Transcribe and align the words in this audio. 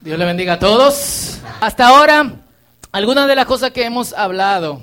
Dios 0.00 0.18
le 0.18 0.24
bendiga 0.24 0.54
a 0.54 0.58
todos. 0.58 1.40
Hasta 1.60 1.88
ahora, 1.88 2.36
algunas 2.90 3.28
de 3.28 3.36
las 3.36 3.44
cosas 3.44 3.70
que 3.72 3.84
hemos 3.84 4.14
hablado, 4.14 4.82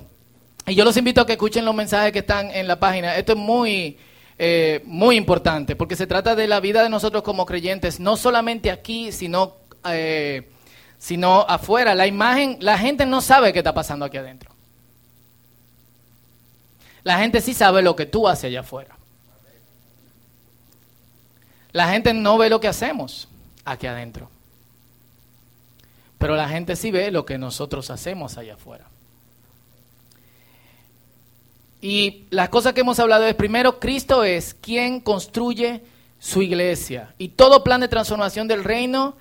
y 0.68 0.76
yo 0.76 0.86
los 0.86 0.96
invito 0.96 1.22
a 1.22 1.26
que 1.26 1.34
escuchen 1.34 1.66
los 1.66 1.74
mensajes 1.74 2.12
que 2.12 2.20
están 2.20 2.52
en 2.52 2.68
la 2.68 2.80
página. 2.80 3.16
Esto 3.16 3.32
es 3.34 3.40
muy, 3.40 3.98
eh, 4.38 4.84
muy 4.86 5.16
importante, 5.16 5.76
porque 5.76 5.96
se 5.96 6.06
trata 6.06 6.36
de 6.36 6.48
la 6.48 6.60
vida 6.60 6.84
de 6.84 6.90
nosotros 6.90 7.24
como 7.24 7.48
creyentes, 7.48 8.00
no 8.00 8.16
solamente 8.16 8.70
aquí, 8.70 9.12
sino, 9.12 9.56
eh, 9.90 10.52
sino 11.00 11.42
afuera. 11.42 11.96
La 11.96 12.06
imagen, 12.06 12.58
la 12.62 12.78
gente 12.78 13.08
no 13.08 13.20
sabe 13.20 13.52
qué 13.54 13.60
está 13.62 13.74
pasando 13.74 14.06
aquí 14.06 14.18
adentro. 14.18 14.52
La 17.02 17.18
gente 17.18 17.42
sí 17.42 17.56
sabe 17.56 17.82
lo 17.82 17.96
que 17.96 18.06
tú 18.06 18.28
haces 18.28 18.46
allá 18.46 18.60
afuera. 18.60 18.96
La 21.72 21.90
gente 21.90 22.14
no 22.14 22.38
ve 22.38 22.52
lo 22.52 22.60
que 22.60 22.68
hacemos 22.68 23.28
aquí 23.66 23.88
adentro. 23.88 24.30
Pero 26.18 26.36
la 26.36 26.50
gente 26.50 26.76
sí 26.76 26.92
ve 26.92 27.12
lo 27.12 27.26
que 27.26 27.38
nosotros 27.38 27.90
hacemos 27.90 28.38
allá 28.38 28.56
afuera. 28.56 28.86
Y 31.82 32.26
las 32.32 32.50
cosas 32.50 32.74
que 32.74 32.82
hemos 32.82 33.00
hablado 33.00 33.26
es, 33.26 33.36
primero, 33.36 33.80
Cristo 33.80 34.24
es 34.24 34.54
quien 34.56 35.00
construye 35.00 35.82
su 36.20 36.42
iglesia. 36.42 37.14
Y 37.18 37.30
todo 37.30 37.64
plan 37.64 37.82
de 37.82 37.88
transformación 37.88 38.48
del 38.48 38.64
reino 38.64 39.16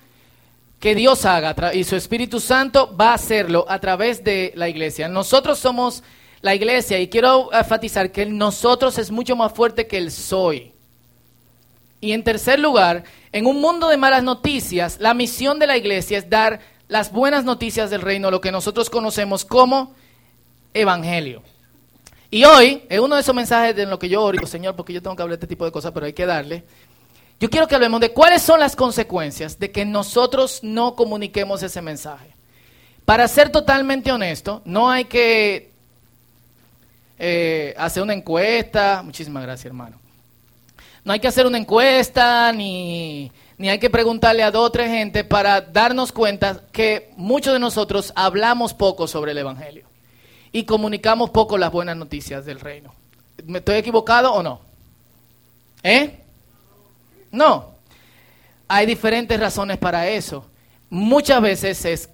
que 0.79 0.95
Dios 0.95 1.25
haga 1.25 1.73
y 1.73 1.83
su 1.83 1.95
Espíritu 1.95 2.39
Santo 2.39 2.95
va 2.95 3.11
a 3.11 3.15
hacerlo 3.15 3.65
a 3.67 3.79
través 3.79 4.23
de 4.23 4.53
la 4.55 4.69
iglesia. 4.69 5.07
Nosotros 5.07 5.59
somos 5.59 6.03
la 6.41 6.53
iglesia 6.53 6.99
y 6.99 7.07
quiero 7.07 7.51
enfatizar 7.51 8.11
que 8.11 8.23
el 8.23 8.37
nosotros 8.37 8.97
es 8.97 9.09
mucho 9.09 9.35
más 9.35 9.53
fuerte 9.53 9.87
que 9.87 9.97
el 9.97 10.11
soy. 10.11 10.73
Y 11.99 12.11
en 12.11 12.23
tercer 12.23 12.59
lugar, 12.59 13.03
en 13.31 13.47
un 13.47 13.59
mundo 13.59 13.87
de 13.89 13.97
malas 13.97 14.21
noticias, 14.21 14.97
la 14.99 15.15
misión 15.15 15.57
de 15.57 15.65
la 15.65 15.77
iglesia 15.77 16.19
es 16.19 16.29
dar 16.29 16.59
las 16.87 17.11
buenas 17.11 17.43
noticias 17.43 17.89
del 17.89 18.01
reino, 18.01 18.31
lo 18.31 18.41
que 18.41 18.51
nosotros 18.51 18.89
conocemos 18.89 19.45
como 19.45 19.93
evangelio. 20.73 21.43
Y 22.29 22.43
hoy, 22.43 22.83
es 22.89 22.99
uno 22.99 23.15
de 23.15 23.21
esos 23.21 23.35
mensajes 23.35 23.77
en 23.77 23.89
lo 23.89 23.99
que 23.99 24.09
yo 24.09 24.23
oro, 24.23 24.45
Señor, 24.45 24.75
porque 24.75 24.93
yo 24.93 25.01
tengo 25.01 25.15
que 25.15 25.21
hablar 25.21 25.37
de 25.37 25.45
este 25.45 25.47
tipo 25.47 25.65
de 25.65 25.71
cosas, 25.71 25.91
pero 25.93 26.05
hay 26.05 26.13
que 26.13 26.25
darle. 26.25 26.65
Yo 27.39 27.49
quiero 27.49 27.67
que 27.67 27.75
hablemos 27.75 28.01
de 28.01 28.11
cuáles 28.11 28.41
son 28.41 28.59
las 28.59 28.75
consecuencias 28.75 29.59
de 29.59 29.71
que 29.71 29.85
nosotros 29.85 30.59
no 30.63 30.95
comuniquemos 30.95 31.61
ese 31.63 31.81
mensaje. 31.81 32.33
Para 33.05 33.27
ser 33.27 33.49
totalmente 33.49 34.11
honesto, 34.11 34.61
no 34.65 34.89
hay 34.89 35.05
que 35.05 35.71
eh, 37.19 37.73
hacer 37.77 38.03
una 38.03 38.13
encuesta. 38.13 39.01
Muchísimas 39.03 39.43
gracias, 39.43 39.67
hermano. 39.67 39.97
No 41.05 41.13
hay 41.13 41.19
que 41.19 41.27
hacer 41.27 41.45
una 41.45 41.57
encuesta 41.57 42.51
ni 42.51 43.31
ni 43.57 43.69
hay 43.69 43.79
que 43.79 43.89
preguntarle 43.89 44.43
a 44.43 44.51
dos 44.51 44.67
o 44.67 44.71
tres 44.71 44.89
gente 44.89 45.23
para 45.23 45.61
darnos 45.61 46.11
cuenta 46.11 46.63
que 46.71 47.11
muchos 47.17 47.53
de 47.53 47.59
nosotros 47.59 48.13
hablamos 48.15 48.73
poco 48.73 49.07
sobre 49.07 49.31
el 49.31 49.39
Evangelio 49.39 49.87
y 50.51 50.63
comunicamos 50.63 51.31
poco 51.31 51.57
las 51.57 51.71
buenas 51.71 51.97
noticias 51.97 52.45
del 52.45 52.59
reino. 52.59 52.93
¿Me 53.45 53.59
estoy 53.59 53.75
equivocado 53.75 54.33
o 54.33 54.43
no? 54.43 54.61
¿Eh? 55.83 56.19
No. 57.31 57.71
Hay 58.67 58.85
diferentes 58.85 59.39
razones 59.39 59.77
para 59.77 60.07
eso. 60.07 60.45
Muchas 60.89 61.41
veces 61.41 61.85
es 61.85 62.09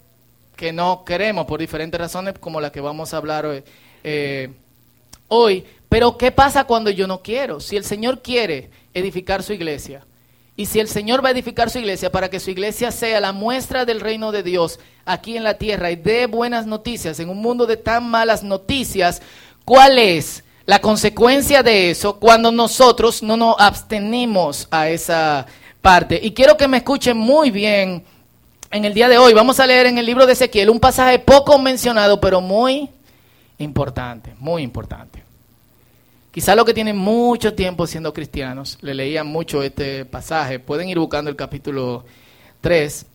que 0.55 0.71
no 0.71 1.03
queremos 1.03 1.45
por 1.45 1.59
diferentes 1.59 1.99
razones 1.99 2.35
como 2.39 2.61
las 2.61 2.71
que 2.71 2.81
vamos 2.81 3.13
a 3.13 3.17
hablar 3.17 3.45
hoy. 3.45 3.63
Eh, 4.03 4.49
hoy. 5.27 5.65
Pero 5.89 6.17
¿qué 6.17 6.31
pasa 6.31 6.63
cuando 6.63 6.89
yo 6.89 7.05
no 7.05 7.21
quiero? 7.21 7.59
Si 7.59 7.75
el 7.75 7.83
Señor 7.83 8.21
quiere 8.21 8.69
edificar 8.93 9.43
su 9.43 9.53
iglesia, 9.53 10.05
y 10.55 10.67
si 10.67 10.79
el 10.79 10.87
Señor 10.87 11.23
va 11.23 11.29
a 11.29 11.31
edificar 11.31 11.69
su 11.69 11.79
iglesia 11.79 12.11
para 12.11 12.29
que 12.29 12.39
su 12.39 12.51
iglesia 12.51 12.91
sea 12.91 13.19
la 13.19 13.31
muestra 13.31 13.85
del 13.85 13.99
reino 13.99 14.31
de 14.31 14.43
Dios 14.43 14.79
aquí 15.03 15.35
en 15.35 15.43
la 15.43 15.55
tierra 15.55 15.89
y 15.89 15.95
dé 15.95 16.27
buenas 16.27 16.67
noticias 16.67 17.19
en 17.19 17.29
un 17.29 17.41
mundo 17.41 17.65
de 17.65 17.77
tan 17.77 18.07
malas 18.07 18.43
noticias, 18.43 19.21
¿cuál 19.65 19.97
es 19.97 20.43
la 20.65 20.79
consecuencia 20.79 21.63
de 21.63 21.89
eso 21.89 22.19
cuando 22.19 22.51
nosotros 22.51 23.23
no 23.23 23.35
nos 23.35 23.55
abstenemos 23.57 24.67
a 24.69 24.89
esa 24.89 25.47
parte? 25.81 26.19
Y 26.21 26.31
quiero 26.33 26.55
que 26.55 26.67
me 26.67 26.77
escuchen 26.77 27.17
muy 27.17 27.49
bien 27.49 28.03
en 28.69 28.85
el 28.85 28.93
día 28.93 29.09
de 29.09 29.17
hoy. 29.17 29.33
Vamos 29.33 29.59
a 29.59 29.65
leer 29.65 29.87
en 29.87 29.97
el 29.97 30.05
libro 30.05 30.27
de 30.27 30.33
Ezequiel 30.33 30.69
un 30.69 30.79
pasaje 30.79 31.17
poco 31.17 31.57
mencionado, 31.57 32.21
pero 32.21 32.41
muy 32.41 32.91
importante, 33.57 34.35
muy 34.37 34.61
importante. 34.61 35.22
Quizá 36.33 36.55
los 36.55 36.65
que 36.65 36.73
tienen 36.73 36.97
mucho 36.97 37.53
tiempo 37.53 37.85
siendo 37.85 38.11
cristianos 38.11 38.79
le 38.81 38.95
leían 38.95 39.27
mucho 39.27 39.61
este 39.61 40.03
pasaje. 40.03 40.57
Pueden 40.57 40.89
ir 40.89 40.97
buscando 40.97 41.29
el 41.29 41.35
capítulo 41.35 42.03
3. 42.59 43.05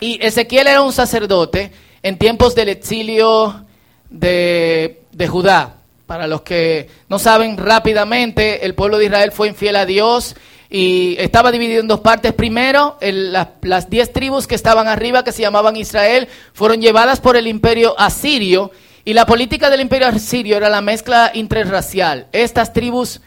Y 0.00 0.18
Ezequiel 0.20 0.66
era 0.66 0.82
un 0.82 0.92
sacerdote 0.92 1.70
en 2.02 2.18
tiempos 2.18 2.56
del 2.56 2.70
exilio 2.70 3.64
de, 4.10 4.98
Judá. 5.28 5.76
Para 6.04 6.26
los 6.26 6.42
que 6.42 6.90
no 7.08 7.20
saben 7.20 7.56
rápidamente, 7.56 8.66
el 8.66 8.74
pueblo 8.74 8.98
de 8.98 9.04
Israel 9.04 9.30
fue 9.30 9.46
infiel 9.46 9.76
a 9.76 9.86
Dios 9.86 10.34
y 10.68 11.14
estaba 11.20 11.52
dividido 11.52 11.80
en 11.80 11.86
dos 11.86 12.00
partes. 12.00 12.32
Primero, 12.32 12.98
las 13.00 13.88
diez 13.88 14.12
tribus 14.12 14.48
que 14.48 14.56
estaban 14.56 14.88
arriba, 14.88 15.22
que 15.22 15.30
se 15.30 15.42
llamaban 15.42 15.76
Israel, 15.76 16.26
fueron 16.54 16.80
llevadas 16.80 17.20
por 17.20 17.36
el 17.36 17.46
imperio 17.46 17.94
asirio 18.00 18.72
y 19.08 19.14
la 19.14 19.24
política 19.24 19.70
del 19.70 19.80
imperio 19.80 20.06
asirio 20.06 20.58
era 20.58 20.68
la 20.68 20.82
mezcla 20.82 21.30
interracial. 21.32 22.26
Estas 22.30 22.74
tribus 22.74 23.22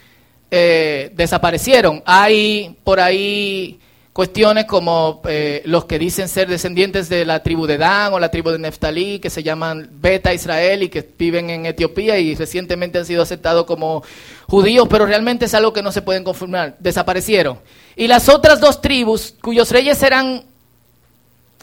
eh, 0.51 1.11
desaparecieron. 1.15 2.03
Hay 2.05 2.77
por 2.83 2.99
ahí 2.99 3.79
cuestiones 4.13 4.65
como 4.65 5.23
eh, 5.27 5.63
los 5.65 5.85
que 5.85 5.97
dicen 5.97 6.29
ser 6.29 6.47
descendientes 6.47 7.09
de 7.09 7.25
la 7.25 7.41
tribu 7.41 7.65
de 7.65 7.79
Dan 7.79 8.13
o 8.13 8.19
la 8.19 8.29
tribu 8.29 8.51
de 8.51 8.59
Neftalí, 8.59 9.17
que 9.17 9.31
se 9.31 9.41
llaman 9.41 9.89
Beta 9.93 10.31
Israel 10.31 10.83
y 10.83 10.89
que 10.89 11.03
viven 11.17 11.49
en 11.49 11.65
Etiopía 11.65 12.19
y 12.19 12.35
recientemente 12.35 12.99
han 12.99 13.05
sido 13.07 13.23
aceptados 13.23 13.65
como 13.65 14.03
judíos, 14.45 14.87
pero 14.87 15.07
realmente 15.07 15.45
es 15.45 15.53
algo 15.55 15.73
que 15.73 15.81
no 15.81 15.91
se 15.91 16.03
pueden 16.03 16.23
confirmar. 16.23 16.75
Desaparecieron. 16.77 17.57
Y 17.95 18.05
las 18.05 18.29
otras 18.29 18.61
dos 18.61 18.81
tribus, 18.81 19.33
cuyos 19.41 19.71
reyes 19.71 20.03
eran 20.03 20.43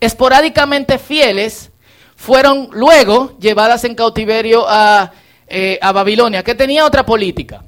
esporádicamente 0.00 0.98
fieles, 0.98 1.67
fueron 2.18 2.68
luego 2.72 3.38
llevadas 3.38 3.84
en 3.84 3.94
cautiverio 3.94 4.66
eh, 5.46 5.78
a, 5.80 5.92
Babilonia, 5.92 6.42
que 6.42 6.56
tenía 6.56 6.84
otra 6.84 7.06
política, 7.06 7.62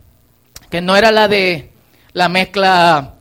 que 0.68 0.80
no 0.80 0.96
era 0.96 1.12
la 1.12 1.28
de 1.28 1.70
la 2.12 2.28
mezcla 2.28 3.14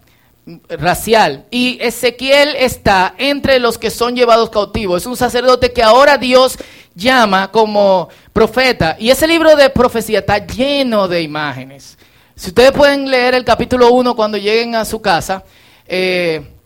racial. 0.69 1.45
Y 1.51 1.77
Ezequiel 1.81 2.55
está 2.57 3.13
entre 3.19 3.59
los 3.59 3.77
que 3.77 3.91
son 3.91 4.15
llevados 4.15 4.49
cautivos. 4.49 5.03
Es 5.03 5.05
un 5.05 5.15
sacerdote 5.15 5.71
que 5.71 5.83
ahora 5.83 6.17
Dios 6.17 6.57
llama 6.95 7.51
como 7.51 8.09
profeta. 8.33 8.97
Y 8.99 9.11
ese 9.11 9.27
libro 9.27 9.55
de 9.55 9.69
profecía 9.69 10.19
está 10.19 10.45
lleno 10.47 11.07
de 11.07 11.21
imágenes. 11.21 11.99
Si 12.35 12.47
ustedes 12.47 12.71
pueden 12.71 13.09
leer 13.09 13.35
el 13.35 13.45
capítulo 13.45 13.91
1 13.91 14.15
cuando 14.15 14.37
lleguen 14.39 14.73
a 14.73 14.83
su 14.83 14.99
casa, 14.99 15.43
eh, 15.87 16.58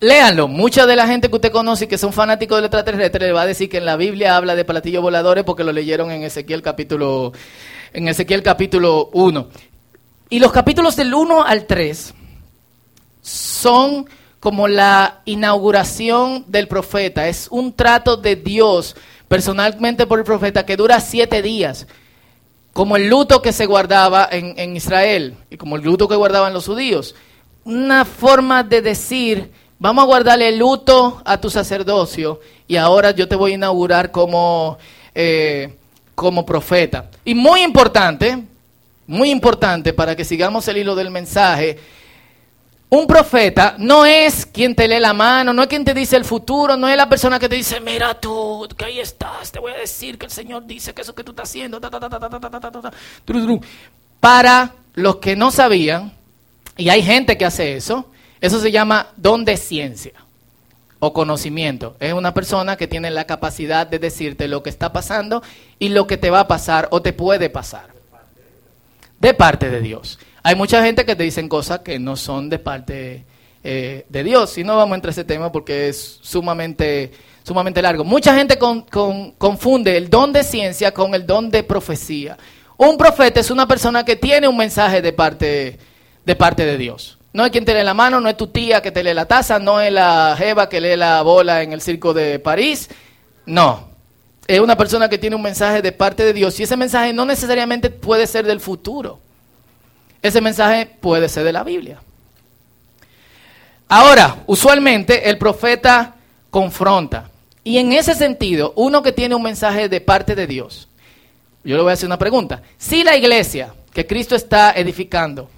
Léanlo. 0.00 0.46
Mucha 0.46 0.86
de 0.86 0.94
la 0.94 1.08
gente 1.08 1.28
que 1.28 1.34
usted 1.34 1.50
conoce 1.50 1.86
y 1.86 1.88
que 1.88 1.98
son 1.98 2.12
fanáticos 2.12 2.58
del 2.58 2.66
extraterrestre 2.66 3.26
le 3.26 3.32
va 3.32 3.42
a 3.42 3.46
decir 3.46 3.68
que 3.68 3.78
en 3.78 3.84
la 3.84 3.96
Biblia 3.96 4.36
habla 4.36 4.54
de 4.54 4.64
platillos 4.64 5.02
voladores 5.02 5.42
porque 5.42 5.64
lo 5.64 5.72
leyeron 5.72 6.12
en 6.12 6.22
Ezequiel 6.22 6.62
capítulo, 6.62 7.32
en 7.92 8.06
Ezequiel 8.06 8.44
capítulo 8.44 9.10
1. 9.12 9.48
Y 10.30 10.38
los 10.38 10.52
capítulos 10.52 10.94
del 10.94 11.12
1 11.12 11.42
al 11.42 11.66
3 11.66 12.14
son 13.22 14.08
como 14.38 14.68
la 14.68 15.22
inauguración 15.24 16.44
del 16.46 16.68
profeta. 16.68 17.26
Es 17.26 17.48
un 17.50 17.72
trato 17.72 18.16
de 18.16 18.36
Dios 18.36 18.94
personalmente 19.26 20.06
por 20.06 20.20
el 20.20 20.24
profeta 20.24 20.64
que 20.64 20.76
dura 20.76 21.00
siete 21.00 21.42
días. 21.42 21.88
Como 22.72 22.96
el 22.96 23.08
luto 23.08 23.42
que 23.42 23.52
se 23.52 23.66
guardaba 23.66 24.28
en, 24.30 24.54
en 24.58 24.76
Israel 24.76 25.34
y 25.50 25.56
como 25.56 25.74
el 25.74 25.82
luto 25.82 26.06
que 26.06 26.14
guardaban 26.14 26.52
los 26.52 26.66
judíos. 26.66 27.16
Una 27.64 28.04
forma 28.04 28.62
de 28.62 28.80
decir 28.80 29.50
Vamos 29.80 30.02
a 30.02 30.06
guardarle 30.06 30.48
el 30.48 30.58
luto 30.58 31.22
a 31.24 31.40
tu 31.40 31.50
sacerdocio 31.50 32.40
y 32.66 32.74
ahora 32.74 33.12
yo 33.12 33.28
te 33.28 33.36
voy 33.36 33.52
a 33.52 33.54
inaugurar 33.54 34.10
como, 34.10 34.76
eh, 35.14 35.76
como 36.16 36.44
profeta. 36.44 37.08
Y 37.24 37.34
muy 37.34 37.62
importante, 37.62 38.42
muy 39.06 39.30
importante 39.30 39.92
para 39.92 40.16
que 40.16 40.24
sigamos 40.24 40.66
el 40.66 40.78
hilo 40.78 40.96
del 40.96 41.12
mensaje, 41.12 41.78
un 42.90 43.06
profeta 43.06 43.76
no 43.78 44.04
es 44.04 44.46
quien 44.46 44.74
te 44.74 44.88
lee 44.88 44.98
la 44.98 45.12
mano, 45.12 45.52
no 45.52 45.62
es 45.62 45.68
quien 45.68 45.84
te 45.84 45.94
dice 45.94 46.16
el 46.16 46.24
futuro, 46.24 46.76
no 46.76 46.88
es 46.88 46.96
la 46.96 47.08
persona 47.08 47.38
que 47.38 47.48
te 47.48 47.54
dice, 47.54 47.80
mira 47.80 48.18
tú, 48.18 48.66
que 48.76 48.86
ahí 48.86 48.98
estás, 48.98 49.52
te 49.52 49.60
voy 49.60 49.72
a 49.72 49.76
decir 49.76 50.18
que 50.18 50.26
el 50.26 50.32
Señor 50.32 50.66
dice 50.66 50.92
que 50.92 51.02
eso 51.02 51.14
que 51.14 51.22
tú 51.22 51.30
estás 51.30 51.50
haciendo, 51.50 51.80
para 54.18 54.72
los 54.94 55.16
que 55.16 55.36
no 55.36 55.52
sabían, 55.52 56.12
y 56.76 56.88
hay 56.88 57.02
gente 57.02 57.38
que 57.38 57.44
hace 57.44 57.76
eso, 57.76 58.10
eso 58.40 58.60
se 58.60 58.70
llama 58.70 59.08
don 59.16 59.44
de 59.44 59.56
ciencia 59.56 60.12
o 60.98 61.12
conocimiento. 61.12 61.96
Es 62.00 62.12
una 62.12 62.34
persona 62.34 62.76
que 62.76 62.86
tiene 62.86 63.10
la 63.10 63.26
capacidad 63.26 63.86
de 63.86 63.98
decirte 63.98 64.48
lo 64.48 64.62
que 64.62 64.70
está 64.70 64.92
pasando 64.92 65.42
y 65.78 65.90
lo 65.90 66.06
que 66.06 66.16
te 66.16 66.30
va 66.30 66.40
a 66.40 66.48
pasar 66.48 66.88
o 66.90 67.02
te 67.02 67.12
puede 67.12 67.50
pasar. 67.50 67.88
De 69.20 69.34
parte 69.34 69.70
de 69.70 69.80
Dios. 69.80 70.18
Hay 70.42 70.54
mucha 70.54 70.84
gente 70.84 71.04
que 71.04 71.16
te 71.16 71.24
dicen 71.24 71.48
cosas 71.48 71.80
que 71.80 71.98
no 71.98 72.16
son 72.16 72.48
de 72.48 72.58
parte 72.58 73.24
eh, 73.64 74.06
de 74.08 74.24
Dios. 74.24 74.56
Y 74.58 74.64
no 74.64 74.76
vamos 74.76 74.92
a 74.92 74.94
entrar 74.96 75.10
a 75.10 75.12
ese 75.12 75.24
tema 75.24 75.50
porque 75.50 75.88
es 75.88 76.20
sumamente, 76.22 77.12
sumamente 77.42 77.82
largo. 77.82 78.04
Mucha 78.04 78.34
gente 78.34 78.58
confunde 78.58 79.96
el 79.96 80.08
don 80.08 80.32
de 80.32 80.44
ciencia 80.44 80.92
con 80.92 81.14
el 81.14 81.26
don 81.26 81.50
de 81.50 81.64
profecía. 81.64 82.38
Un 82.76 82.96
profeta 82.96 83.40
es 83.40 83.50
una 83.50 83.66
persona 83.66 84.04
que 84.04 84.14
tiene 84.14 84.46
un 84.46 84.56
mensaje 84.56 85.02
de 85.02 85.12
parte, 85.12 85.78
de 86.24 86.36
parte 86.36 86.64
de 86.64 86.78
Dios. 86.78 87.17
No 87.32 87.44
es 87.44 87.50
quien 87.50 87.64
te 87.64 87.74
lee 87.74 87.84
la 87.84 87.94
mano, 87.94 88.20
no 88.20 88.28
es 88.28 88.36
tu 88.36 88.46
tía 88.48 88.80
que 88.80 88.90
te 88.90 89.02
lee 89.02 89.14
la 89.14 89.26
taza, 89.26 89.58
no 89.58 89.80
es 89.80 89.92
la 89.92 90.34
jeva 90.38 90.68
que 90.68 90.80
lee 90.80 90.96
la 90.96 91.22
bola 91.22 91.62
en 91.62 91.72
el 91.72 91.80
circo 91.80 92.14
de 92.14 92.38
París. 92.38 92.88
No. 93.46 93.88
Es 94.46 94.60
una 94.60 94.76
persona 94.76 95.08
que 95.08 95.18
tiene 95.18 95.36
un 95.36 95.42
mensaje 95.42 95.82
de 95.82 95.92
parte 95.92 96.24
de 96.24 96.32
Dios 96.32 96.58
y 96.58 96.62
ese 96.62 96.76
mensaje 96.76 97.12
no 97.12 97.26
necesariamente 97.26 97.90
puede 97.90 98.26
ser 98.26 98.46
del 98.46 98.60
futuro. 98.60 99.20
Ese 100.22 100.40
mensaje 100.40 100.86
puede 101.00 101.28
ser 101.28 101.44
de 101.44 101.52
la 101.52 101.64
Biblia. 101.64 102.00
Ahora, 103.88 104.42
usualmente 104.46 105.28
el 105.28 105.38
profeta 105.38 106.16
confronta. 106.50 107.30
Y 107.62 107.78
en 107.78 107.92
ese 107.92 108.14
sentido, 108.14 108.72
uno 108.76 109.02
que 109.02 109.12
tiene 109.12 109.34
un 109.34 109.42
mensaje 109.42 109.88
de 109.88 110.00
parte 110.00 110.34
de 110.34 110.46
Dios, 110.46 110.88
yo 111.64 111.76
le 111.76 111.82
voy 111.82 111.90
a 111.90 111.94
hacer 111.94 112.06
una 112.06 112.18
pregunta. 112.18 112.62
Si 112.78 113.04
la 113.04 113.16
iglesia 113.16 113.74
que 113.92 114.06
Cristo 114.06 114.34
está 114.34 114.72
edificando 114.72 115.50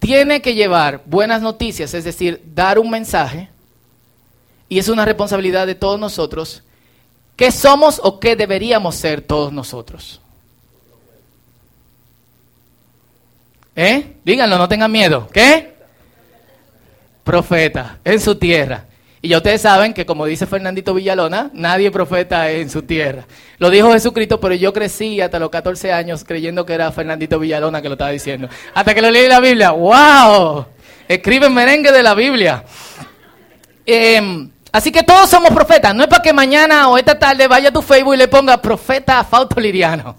tiene 0.00 0.42
que 0.42 0.54
llevar 0.54 1.02
buenas 1.06 1.42
noticias, 1.42 1.94
es 1.94 2.04
decir, 2.04 2.42
dar 2.54 2.78
un 2.78 2.90
mensaje, 2.90 3.48
y 4.68 4.78
es 4.78 4.88
una 4.88 5.04
responsabilidad 5.04 5.66
de 5.66 5.74
todos 5.74 6.00
nosotros, 6.00 6.62
¿qué 7.36 7.52
somos 7.52 8.00
o 8.02 8.18
qué 8.18 8.34
deberíamos 8.34 8.96
ser 8.96 9.20
todos 9.20 9.52
nosotros? 9.52 10.20
¿Eh? 13.76 14.16
Díganlo, 14.24 14.58
no 14.58 14.68
tengan 14.68 14.90
miedo. 14.90 15.28
¿Qué? 15.32 15.74
Profeta 17.24 17.98
en 18.04 18.20
su 18.20 18.34
tierra. 18.34 18.84
Y 19.22 19.28
ya 19.28 19.36
ustedes 19.36 19.60
saben 19.60 19.92
que 19.92 20.06
como 20.06 20.24
dice 20.24 20.46
Fernandito 20.46 20.94
Villalona, 20.94 21.50
nadie 21.52 21.90
profeta 21.90 22.50
en 22.50 22.70
su 22.70 22.82
tierra. 22.82 23.26
Lo 23.58 23.68
dijo 23.68 23.92
Jesucristo, 23.92 24.40
pero 24.40 24.54
yo 24.54 24.72
crecí 24.72 25.20
hasta 25.20 25.38
los 25.38 25.50
14 25.50 25.92
años 25.92 26.24
creyendo 26.24 26.64
que 26.64 26.72
era 26.72 26.90
Fernandito 26.90 27.38
Villalona 27.38 27.82
que 27.82 27.88
lo 27.88 27.94
estaba 27.94 28.10
diciendo. 28.10 28.48
Hasta 28.72 28.94
que 28.94 29.02
lo 29.02 29.10
leí 29.10 29.24
en 29.24 29.28
la 29.28 29.40
Biblia. 29.40 29.72
¡Wow! 29.72 30.66
Escribe 31.06 31.50
merengue 31.50 31.92
de 31.92 32.02
la 32.02 32.14
Biblia. 32.14 32.64
Em, 33.84 34.50
así 34.72 34.90
que 34.90 35.02
todos 35.02 35.28
somos 35.28 35.50
profetas. 35.50 35.94
No 35.94 36.04
es 36.04 36.08
para 36.08 36.22
que 36.22 36.32
mañana 36.32 36.88
o 36.88 36.96
esta 36.96 37.18
tarde 37.18 37.46
vaya 37.46 37.68
a 37.68 37.72
tu 37.72 37.82
Facebook 37.82 38.14
y 38.14 38.18
le 38.18 38.28
ponga 38.28 38.62
profeta 38.62 39.22
Fausto 39.24 39.60
Liriano 39.60 40.16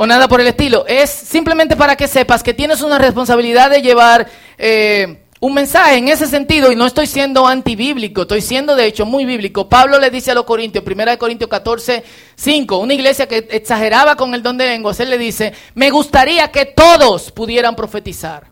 o 0.00 0.06
nada 0.06 0.28
por 0.28 0.40
el 0.40 0.46
estilo. 0.46 0.84
Es 0.86 1.10
simplemente 1.10 1.74
para 1.74 1.96
que 1.96 2.06
sepas 2.06 2.44
que 2.44 2.54
tienes 2.54 2.82
una 2.82 2.98
responsabilidad 2.98 3.68
de 3.68 3.82
llevar 3.82 4.28
eh, 4.56 5.22
un 5.40 5.54
mensaje 5.54 5.96
en 5.96 6.08
ese 6.08 6.26
sentido, 6.26 6.72
y 6.72 6.76
no 6.76 6.86
estoy 6.86 7.06
siendo 7.06 7.46
antibíblico, 7.46 8.22
estoy 8.22 8.40
siendo 8.40 8.74
de 8.74 8.86
hecho 8.86 9.06
muy 9.06 9.24
bíblico. 9.24 9.68
Pablo 9.68 9.98
le 9.98 10.10
dice 10.10 10.32
a 10.32 10.34
los 10.34 10.44
Corintios, 10.44 10.84
1 10.84 11.18
Corintios 11.18 11.48
14, 11.48 12.04
5, 12.34 12.78
una 12.78 12.94
iglesia 12.94 13.28
que 13.28 13.46
exageraba 13.50 14.16
con 14.16 14.34
el 14.34 14.42
don 14.42 14.58
de 14.58 14.66
lenguas, 14.66 14.98
él 15.00 15.10
le 15.10 15.18
dice, 15.18 15.52
me 15.74 15.90
gustaría 15.90 16.50
que 16.50 16.64
todos 16.64 17.30
pudieran 17.30 17.76
profetizar, 17.76 18.48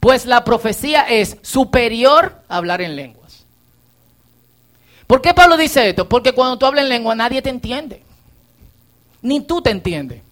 pues 0.00 0.26
la 0.26 0.44
profecía 0.44 1.02
es 1.02 1.36
superior 1.42 2.42
a 2.48 2.56
hablar 2.56 2.80
en 2.80 2.96
lenguas. 2.96 3.46
¿Por 5.06 5.22
qué 5.22 5.34
Pablo 5.34 5.56
dice 5.56 5.88
esto? 5.88 6.08
Porque 6.08 6.32
cuando 6.32 6.58
tú 6.58 6.66
hablas 6.66 6.82
en 6.82 6.88
lengua 6.88 7.14
nadie 7.14 7.42
te 7.42 7.50
entiende, 7.50 8.02
ni 9.22 9.40
tú 9.40 9.62
te 9.62 9.70
entiendes. 9.70 10.22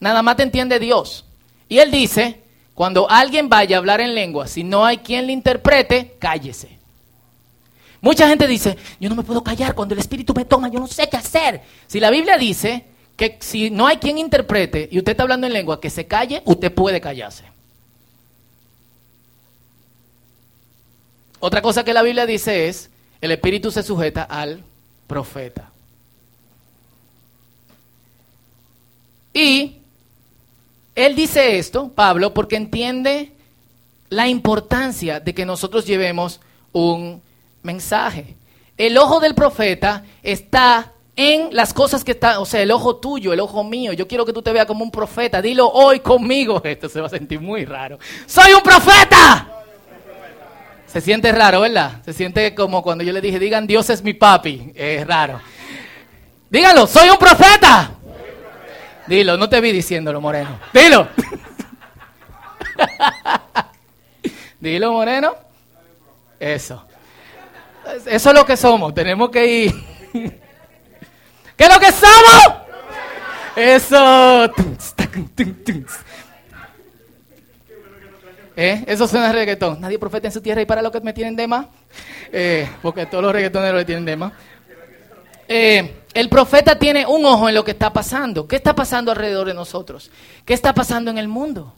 Nada 0.00 0.22
más 0.22 0.36
te 0.36 0.42
entiende 0.42 0.78
Dios. 0.78 1.24
Y 1.68 1.78
él 1.78 1.90
dice, 1.90 2.43
cuando 2.74 3.08
alguien 3.08 3.48
vaya 3.48 3.76
a 3.76 3.78
hablar 3.78 4.00
en 4.00 4.14
lengua, 4.14 4.48
si 4.48 4.64
no 4.64 4.84
hay 4.84 4.98
quien 4.98 5.26
le 5.26 5.32
interprete, 5.32 6.16
cállese. 6.18 6.78
Mucha 8.00 8.28
gente 8.28 8.46
dice, 8.46 8.76
yo 9.00 9.08
no 9.08 9.14
me 9.14 9.22
puedo 9.22 9.42
callar 9.42 9.74
cuando 9.74 9.94
el 9.94 10.00
Espíritu 10.00 10.34
me 10.34 10.44
toma, 10.44 10.68
yo 10.68 10.78
no 10.80 10.86
sé 10.86 11.08
qué 11.08 11.16
hacer. 11.16 11.62
Si 11.86 12.00
la 12.00 12.10
Biblia 12.10 12.36
dice 12.36 12.84
que 13.16 13.38
si 13.40 13.70
no 13.70 13.86
hay 13.86 13.96
quien 13.96 14.18
interprete 14.18 14.88
y 14.90 14.98
usted 14.98 15.12
está 15.12 15.22
hablando 15.22 15.46
en 15.46 15.52
lengua, 15.52 15.80
que 15.80 15.88
se 15.88 16.06
calle, 16.06 16.42
usted 16.44 16.74
puede 16.74 17.00
callarse. 17.00 17.44
Otra 21.38 21.62
cosa 21.62 21.84
que 21.84 21.94
la 21.94 22.02
Biblia 22.02 22.26
dice 22.26 22.68
es, 22.68 22.90
el 23.20 23.30
Espíritu 23.30 23.70
se 23.70 23.82
sujeta 23.82 24.24
al 24.24 24.64
profeta. 25.06 25.70
Y 29.32 29.78
él 30.94 31.16
dice 31.16 31.58
esto, 31.58 31.90
Pablo, 31.94 32.34
porque 32.34 32.56
entiende 32.56 33.32
la 34.08 34.28
importancia 34.28 35.20
de 35.20 35.34
que 35.34 35.44
nosotros 35.44 35.86
llevemos 35.86 36.40
un 36.72 37.20
mensaje. 37.62 38.36
El 38.76 38.96
ojo 38.98 39.20
del 39.20 39.34
profeta 39.34 40.04
está 40.22 40.92
en 41.16 41.54
las 41.54 41.72
cosas 41.72 42.02
que 42.04 42.12
están, 42.12 42.38
o 42.38 42.46
sea, 42.46 42.60
el 42.60 42.70
ojo 42.70 42.96
tuyo, 42.96 43.32
el 43.32 43.40
ojo 43.40 43.64
mío. 43.64 43.92
Yo 43.92 44.06
quiero 44.06 44.24
que 44.24 44.32
tú 44.32 44.42
te 44.42 44.52
veas 44.52 44.66
como 44.66 44.84
un 44.84 44.90
profeta. 44.90 45.40
Dilo 45.40 45.68
hoy 45.68 46.00
conmigo. 46.00 46.60
Esto 46.64 46.88
se 46.88 47.00
va 47.00 47.06
a 47.06 47.10
sentir 47.10 47.40
muy 47.40 47.64
raro. 47.64 47.98
¡Soy 48.26 48.52
un 48.52 48.62
profeta! 48.62 49.50
Se 50.86 51.00
siente 51.00 51.32
raro, 51.32 51.60
¿verdad? 51.60 52.02
Se 52.04 52.12
siente 52.12 52.54
como 52.54 52.82
cuando 52.82 53.02
yo 53.02 53.12
le 53.12 53.20
dije, 53.20 53.40
digan, 53.40 53.66
Dios 53.66 53.90
es 53.90 54.02
mi 54.02 54.14
papi. 54.14 54.72
Es 54.76 55.04
raro. 55.04 55.40
Díganlo, 56.50 56.86
soy 56.86 57.08
un 57.08 57.18
profeta. 57.18 57.94
Dilo, 59.06 59.36
no 59.36 59.48
te 59.48 59.60
vi 59.60 59.72
diciéndolo, 59.72 60.20
Moreno. 60.20 60.58
Dilo. 60.72 61.08
Dilo, 64.60 64.92
Moreno. 64.92 65.34
Eso. 66.40 66.86
Eso 68.06 68.30
es 68.30 68.34
lo 68.34 68.46
que 68.46 68.56
somos. 68.56 68.94
Tenemos 68.94 69.30
que 69.30 69.46
ir. 69.46 69.72
¿Qué 71.56 71.64
es 71.64 71.72
lo 71.72 71.80
que 71.80 71.92
somos? 71.92 72.64
Eso. 73.56 74.52
¿Eh? 78.56 78.84
Eso 78.86 79.08
suena 79.08 79.30
a 79.30 79.32
reggaetón. 79.32 79.80
Nadie 79.80 79.98
profeta 79.98 80.28
en 80.28 80.32
su 80.32 80.40
tierra 80.40 80.62
y 80.62 80.66
para 80.66 80.82
lo 80.82 80.90
que 80.90 81.00
me 81.00 81.12
tienen 81.12 81.36
de 81.36 81.46
más. 81.46 81.66
Eh, 82.32 82.68
porque 82.82 83.06
todos 83.06 83.22
los 83.22 83.32
reggaetoneros 83.32 83.78
le 83.78 83.84
tienen 83.84 84.04
de 84.04 84.16
más. 84.16 84.32
Eh, 85.48 86.02
el 86.14 86.28
profeta 86.28 86.78
tiene 86.78 87.06
un 87.06 87.24
ojo 87.24 87.48
en 87.48 87.54
lo 87.54 87.64
que 87.64 87.72
está 87.72 87.92
pasando. 87.92 88.46
¿Qué 88.46 88.56
está 88.56 88.74
pasando 88.74 89.10
alrededor 89.10 89.48
de 89.48 89.54
nosotros? 89.54 90.10
¿Qué 90.44 90.54
está 90.54 90.72
pasando 90.72 91.10
en 91.10 91.18
el 91.18 91.28
mundo? 91.28 91.74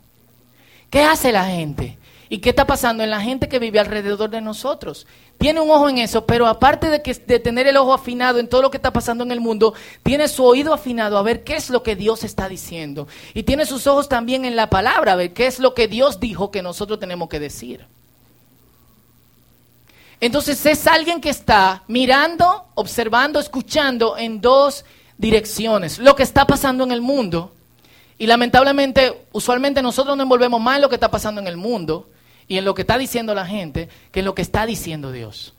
¿Qué 0.90 1.02
hace 1.02 1.32
la 1.32 1.46
gente? 1.46 1.98
¿Y 2.28 2.38
qué 2.38 2.50
está 2.50 2.66
pasando 2.66 3.04
en 3.04 3.10
la 3.10 3.20
gente 3.20 3.48
que 3.48 3.58
vive 3.58 3.78
alrededor 3.78 4.30
de 4.30 4.40
nosotros? 4.40 5.06
Tiene 5.38 5.60
un 5.60 5.70
ojo 5.70 5.88
en 5.88 5.99
eso, 5.99 6.26
pero 6.26 6.46
aparte 6.46 6.90
de, 6.90 7.00
que, 7.00 7.14
de 7.14 7.38
tener 7.38 7.66
el 7.68 7.76
ojo 7.76 7.94
afinado 7.94 8.38
en 8.38 8.49
todo 8.49 8.62
lo 8.62 8.70
que 8.70 8.78
está 8.78 8.92
pasando 8.92 9.23
en 9.23 9.30
el 9.30 9.40
mundo, 9.40 9.75
tiene 10.02 10.26
su 10.26 10.44
oído 10.44 10.75
afinado 10.75 11.18
a 11.18 11.23
ver 11.23 11.44
qué 11.44 11.54
es 11.54 11.70
lo 11.70 11.82
que 11.82 11.94
Dios 11.94 12.25
está 12.25 12.49
diciendo. 12.49 13.06
Y 13.32 13.44
tiene 13.44 13.64
sus 13.64 13.87
ojos 13.87 14.08
también 14.08 14.44
en 14.44 14.56
la 14.56 14.68
palabra, 14.68 15.12
a 15.12 15.16
ver 15.16 15.32
qué 15.32 15.46
es 15.46 15.61
lo 15.61 15.73
que 15.75 15.88
Dios 15.88 16.18
dijo 16.18 16.50
que 16.50 16.62
nosotros 16.62 16.99
tenemos 16.99 17.28
que 17.28 17.38
decir. 17.38 17.87
Entonces 20.20 20.64
es 20.64 20.87
alguien 20.87 21.20
que 21.20 21.30
está 21.30 21.82
mirando, 21.88 22.66
observando, 22.75 23.38
escuchando 23.38 24.16
en 24.16 24.40
dos 24.40 24.85
direcciones. 25.18 25.99
Lo 25.99 26.16
que 26.16 26.23
está 26.23 26.46
pasando 26.46 26.85
en 26.85 26.92
el 26.92 27.02
mundo. 27.02 27.52
Y 28.18 28.26
lamentablemente, 28.26 29.26
usualmente 29.32 29.82
nosotros 29.82 30.16
nos 30.16 30.25
envolvemos 30.25 30.61
más 30.61 30.76
en 30.76 30.82
lo 30.82 30.88
que 30.88 30.94
está 30.94 31.11
pasando 31.11 31.40
en 31.40 31.46
el 31.46 31.56
mundo 31.56 32.08
y 32.49 32.56
en 32.56 32.64
lo 32.64 32.75
que 32.75 32.82
está 32.82 32.96
diciendo 32.96 33.35
la 33.35 33.46
gente 33.46 33.88
que 34.11 34.20
en 34.20 34.25
lo 34.25 34.35
que 34.35 34.42
está 34.42 34.64
diciendo 34.64 35.12
Dios. 35.12 35.52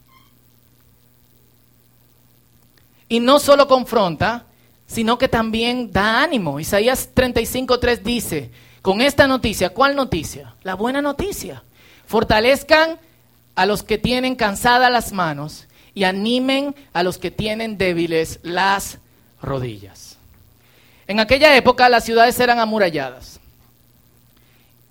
Y 3.09 3.19
no 3.19 3.39
solo 3.39 3.67
confronta, 3.67 4.45
sino 4.87 5.17
que 5.17 5.27
también 5.27 5.91
da 5.91 6.23
ánimo. 6.23 6.59
Isaías 6.59 7.09
35.3 7.13 8.01
dice, 8.01 8.51
con 8.81 9.01
esta 9.01 9.27
noticia, 9.27 9.69
¿cuál 9.69 9.95
noticia? 9.95 10.55
La 10.63 10.75
buena 10.75 11.01
noticia. 11.01 11.63
Fortalezcan 12.05 12.97
a 13.57 13.65
los 13.65 13.81
que 13.81 13.97
tienen 13.97 14.35
cansadas 14.35 14.91
las 14.91 15.11
manos 15.11 15.65
y 15.95 16.03
animen 16.03 16.75
a 16.93 17.01
los 17.01 17.17
que 17.17 17.31
tienen 17.31 17.79
débiles 17.79 18.39
las 18.43 18.99
rodillas. 19.41 20.17
En 21.07 21.19
aquella 21.19 21.55
época 21.57 21.89
las 21.89 22.05
ciudades 22.05 22.39
eran 22.39 22.59
amuralladas 22.59 23.39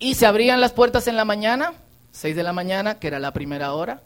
y 0.01 0.15
se 0.15 0.27
abrían 0.27 0.61
las 0.61 0.73
puertas 0.73 1.07
en 1.07 1.17
la 1.17 1.25
mañana, 1.25 1.75
seis 2.11 2.35
de 2.35 2.43
la 2.43 2.53
mañana, 2.53 2.99
que 2.99 3.07
era 3.07 3.21
la 3.21 3.33
primera 3.33 3.73
hora, 3.73 4.01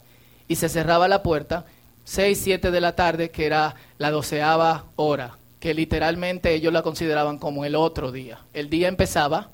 y 0.47 0.57
se 0.57 0.69
cerraba 0.69 1.07
la 1.07 1.23
puerta, 1.23 1.65
seis, 2.05 2.39
siete 2.43 2.69
de 2.69 2.81
la 2.81 2.95
tarde, 2.95 3.31
que 3.31 3.47
era 3.47 3.73
la 3.97 4.11
doceava 4.11 4.85
hora, 4.95 5.37
que 5.59 5.73
literalmente 5.73 6.53
ellos 6.53 6.71
la 6.71 6.83
consideraban 6.83 7.39
como 7.39 7.65
el 7.65 7.73
otro 7.73 8.11
día. 8.11 8.37
El 8.53 8.69
día 8.69 8.89
empezaba 8.89 9.49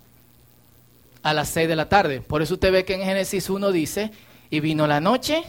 a 1.24 1.34
las 1.34 1.48
seis 1.48 1.70
de 1.70 1.78
la 1.78 1.88
tarde. 1.88 2.20
Por 2.20 2.42
eso 2.42 2.56
usted 2.56 2.74
ve 2.74 2.84
que 2.84 2.96
en 2.96 3.04
Génesis 3.04 3.50
1 3.50 3.72
dice 3.72 4.12
y 4.50 4.60
vino 4.60 4.88
la 4.88 5.00
noche, 5.00 5.44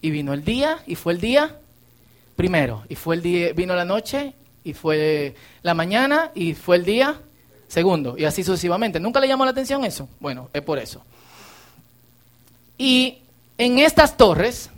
y 0.00 0.10
vino 0.10 0.34
el 0.34 0.44
día, 0.44 0.78
y 0.86 0.94
fue 0.96 1.14
el 1.14 1.20
día 1.20 1.56
primero, 2.36 2.84
y 2.88 2.94
fue 2.94 3.16
el 3.16 3.22
día, 3.22 3.52
vino 3.52 3.74
la 3.74 3.84
noche, 3.84 4.34
y 4.64 4.72
fue 4.74 5.34
la 5.62 5.74
mañana, 5.74 6.30
y 6.34 6.54
fue 6.54 6.76
el 6.76 6.84
día 6.84 7.20
segundo, 7.68 8.16
y 8.18 8.24
así 8.24 8.44
sucesivamente. 8.44 9.00
¿Nunca 9.00 9.20
le 9.20 9.28
llamó 9.28 9.44
la 9.44 9.50
atención 9.52 9.84
eso? 9.84 10.08
Bueno, 10.20 10.50
es 10.52 10.62
por 10.62 10.78
eso. 10.78 11.02
Y 12.76 13.18
en 13.56 13.78
estas 13.78 14.16
torres, 14.16 14.70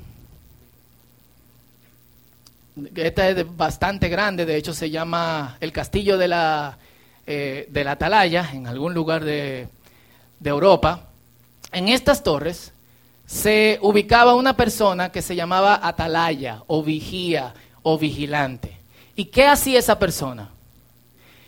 esta 2.94 3.28
es 3.30 3.56
bastante 3.56 4.08
grande, 4.08 4.44
de 4.44 4.56
hecho 4.56 4.74
se 4.74 4.90
llama 4.90 5.56
el 5.60 5.72
castillo 5.72 6.18
de 6.18 6.28
la, 6.28 6.78
eh, 7.26 7.66
de 7.70 7.84
la 7.84 7.92
Atalaya, 7.92 8.50
en 8.52 8.66
algún 8.66 8.92
lugar 8.94 9.24
de, 9.24 9.68
de 10.40 10.50
Europa. 10.50 11.08
En 11.72 11.88
estas 11.88 12.22
torres 12.22 12.72
se 13.26 13.78
ubicaba 13.82 14.34
una 14.34 14.56
persona 14.56 15.10
que 15.10 15.20
se 15.20 15.34
llamaba 15.34 15.80
atalaya 15.82 16.62
o 16.68 16.82
vigía 16.82 17.54
o 17.82 17.98
vigilante. 17.98 18.76
¿Y 19.16 19.26
qué 19.26 19.46
hacía 19.46 19.78
esa 19.78 19.98
persona? 19.98 20.50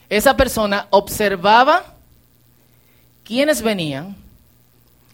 Esa 0.08 0.36
persona 0.36 0.88
observaba 0.90 1.94
quiénes 3.24 3.62
venían 3.62 4.16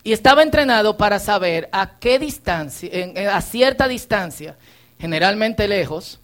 y 0.02 0.12
estaba 0.12 0.42
entrenado 0.42 0.97
para 0.97 1.18
saber 1.18 1.68
a 1.73 1.99
qué 1.99 2.18
distancia, 2.18 2.90
a 3.33 3.40
cierta 3.42 3.88
distancia, 3.88 4.56
generalmente 4.99 5.66
lejos, 5.66 6.21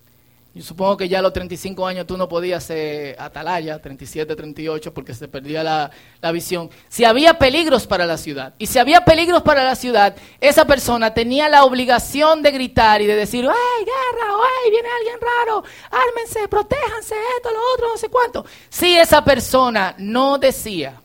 yo 0.52 0.64
supongo 0.64 0.96
que 0.96 1.08
ya 1.08 1.20
a 1.20 1.22
los 1.22 1.32
35 1.32 1.86
años 1.86 2.08
tú 2.08 2.16
no 2.16 2.28
podías 2.28 2.64
ser 2.64 3.14
atalaya, 3.20 3.80
37, 3.80 4.34
38, 4.34 4.92
porque 4.92 5.14
se 5.14 5.28
perdía 5.28 5.62
la, 5.62 6.32
visión. 6.32 6.70
Si 6.88 7.04
había 7.04 7.34
peligros 7.34 7.86
para 7.86 8.04
la 8.04 8.18
ciudad, 8.18 8.54
y 8.58 8.66
si 8.66 8.80
había 8.80 9.04
peligros 9.04 9.42
para 9.42 9.62
la 9.62 9.76
ciudad, 9.76 10.16
esa 10.40 10.64
persona 10.64 11.14
tenía 11.14 11.48
la 11.48 11.62
obligación 11.62 12.42
de 12.42 12.50
gritar 12.50 13.00
y 13.00 13.06
de 13.06 13.14
decir, 13.14 13.46
¡ay, 13.46 13.84
guerra! 13.84 14.34
¡ay, 14.34 14.70
viene 14.72 14.88
alguien 14.88 15.20
raro! 15.20 15.62
¡Ármense, 15.88 16.48
protéjanse, 16.48 17.14
esto, 17.36 17.50
lo 17.52 17.60
otro, 17.74 17.88
no 17.88 17.96
sé 17.96 18.08
cuánto! 18.08 18.44
Si 18.68 18.96
esa 18.96 19.22
persona 19.22 19.94
no 19.98 20.36
decía 20.38 21.00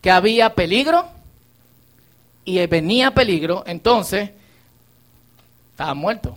que 0.00 0.10
había 0.10 0.54
peligro 0.54 1.08
y 2.44 2.64
venía 2.68 3.12
peligro, 3.12 3.64
entonces 3.66 4.30
estaba 5.72 5.94
muerto. 5.94 6.36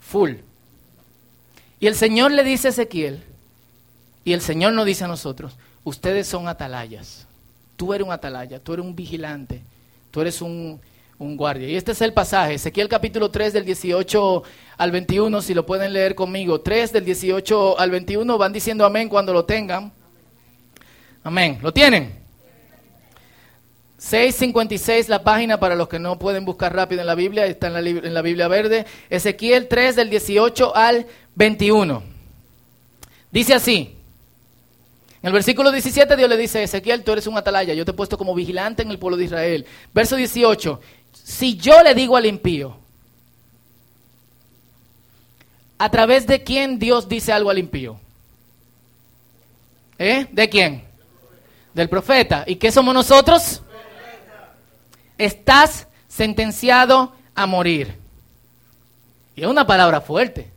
Full. 0.00 0.47
Y 1.80 1.86
el 1.86 1.94
Señor 1.94 2.32
le 2.32 2.42
dice 2.44 2.68
a 2.68 2.70
Ezequiel, 2.70 3.22
y 4.24 4.32
el 4.32 4.40
Señor 4.40 4.72
nos 4.72 4.84
dice 4.84 5.04
a 5.04 5.08
nosotros, 5.08 5.56
ustedes 5.84 6.26
son 6.26 6.48
atalayas. 6.48 7.26
Tú 7.76 7.94
eres 7.94 8.06
un 8.06 8.12
atalaya, 8.12 8.58
tú 8.58 8.74
eres 8.74 8.84
un 8.84 8.96
vigilante, 8.96 9.62
tú 10.10 10.20
eres 10.20 10.42
un, 10.42 10.80
guardia. 11.18 11.68
Y 11.68 11.76
este 11.76 11.92
es 11.92 12.00
el 12.02 12.12
pasaje, 12.12 12.54
Ezequiel 12.54 12.88
capítulo 12.88 13.30
3 13.30 13.52
del 13.52 13.64
18 13.64 14.42
al 14.76 14.90
21, 14.90 15.42
si 15.42 15.54
lo 15.54 15.64
pueden 15.64 15.92
leer 15.92 16.14
conmigo. 16.14 16.60
3 16.60 16.92
del 16.92 17.04
18 17.04 17.78
al 17.78 17.90
21, 17.90 18.38
van 18.38 18.52
diciendo 18.52 18.84
amén 18.84 19.08
cuando 19.08 19.32
lo 19.32 19.44
tengan. 19.44 19.92
Amén. 21.24 21.58
¿Lo 21.62 21.72
tienen? 21.72 22.17
6.56 24.00 25.08
la 25.08 25.24
página 25.24 25.58
para 25.58 25.74
los 25.74 25.88
que 25.88 25.98
no 25.98 26.18
pueden 26.18 26.44
buscar 26.44 26.74
rápido 26.74 27.00
en 27.00 27.06
la 27.08 27.16
Biblia, 27.16 27.46
está 27.46 27.66
en 27.66 28.14
la, 28.14 28.22
Biblia 28.22 28.46
verde. 28.46 28.86
Ezequiel 29.10 29.66
3 29.66 29.96
del 29.96 30.10
18 30.10 30.76
al 30.76 31.06
21. 31.34 32.02
Dice 33.32 33.54
así. 33.54 33.94
En 35.20 35.26
el 35.26 35.32
versículo 35.32 35.72
17 35.72 36.16
Dios 36.16 36.30
le 36.30 36.36
dice 36.36 36.62
Ezequiel, 36.62 37.02
tú 37.02 37.10
eres 37.10 37.26
un 37.26 37.36
atalaya, 37.36 37.74
yo 37.74 37.84
te 37.84 37.90
he 37.90 37.94
puesto 37.94 38.16
como 38.16 38.36
vigilante 38.36 38.82
en 38.82 38.90
el 38.90 39.00
pueblo 39.00 39.16
de 39.16 39.24
Israel. 39.24 39.66
Verso 39.92 40.14
18, 40.14 40.80
si 41.12 41.56
yo 41.56 41.82
le 41.82 41.92
digo 41.92 42.16
al 42.16 42.26
impío, 42.26 42.76
¿a 45.76 45.90
través 45.90 46.24
de 46.28 46.44
quién 46.44 46.78
Dios 46.78 47.08
dice 47.08 47.32
algo 47.32 47.50
al 47.50 47.58
impío? 47.58 47.98
¿Eh? 49.98 50.28
¿De 50.30 50.48
quién? 50.48 50.84
Del 51.74 51.88
profeta. 51.88 52.44
¿Y 52.46 52.54
qué 52.54 52.70
somos 52.70 52.94
nosotros? 52.94 53.62
Estás 55.18 55.88
sentenciado 56.08 57.12
a 57.34 57.46
morir. 57.46 57.96
Y 59.36 59.42
es 59.42 59.46
una 59.46 59.66
palabra 59.66 60.00
fuerte. 60.00 60.50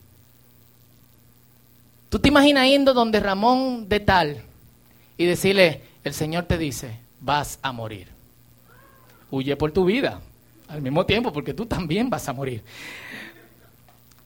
¿Tú 2.10 2.20
te 2.20 2.30
imaginas 2.30 2.68
yendo 2.68 2.94
donde 2.94 3.20
Ramón 3.20 3.88
de 3.88 4.00
tal 4.00 4.42
y 5.18 5.26
decirle, 5.26 5.84
el 6.04 6.14
Señor 6.14 6.46
te 6.46 6.58
dice, 6.58 7.00
vas 7.20 7.60
a 7.62 7.72
morir? 7.72 8.08
Huye 9.30 9.56
por 9.56 9.72
tu 9.72 9.86
vida 9.86 10.20
al 10.68 10.82
mismo 10.82 11.06
tiempo 11.06 11.32
porque 11.32 11.54
tú 11.54 11.66
también 11.66 12.10
vas 12.10 12.28
a 12.28 12.34
morir. 12.34 12.64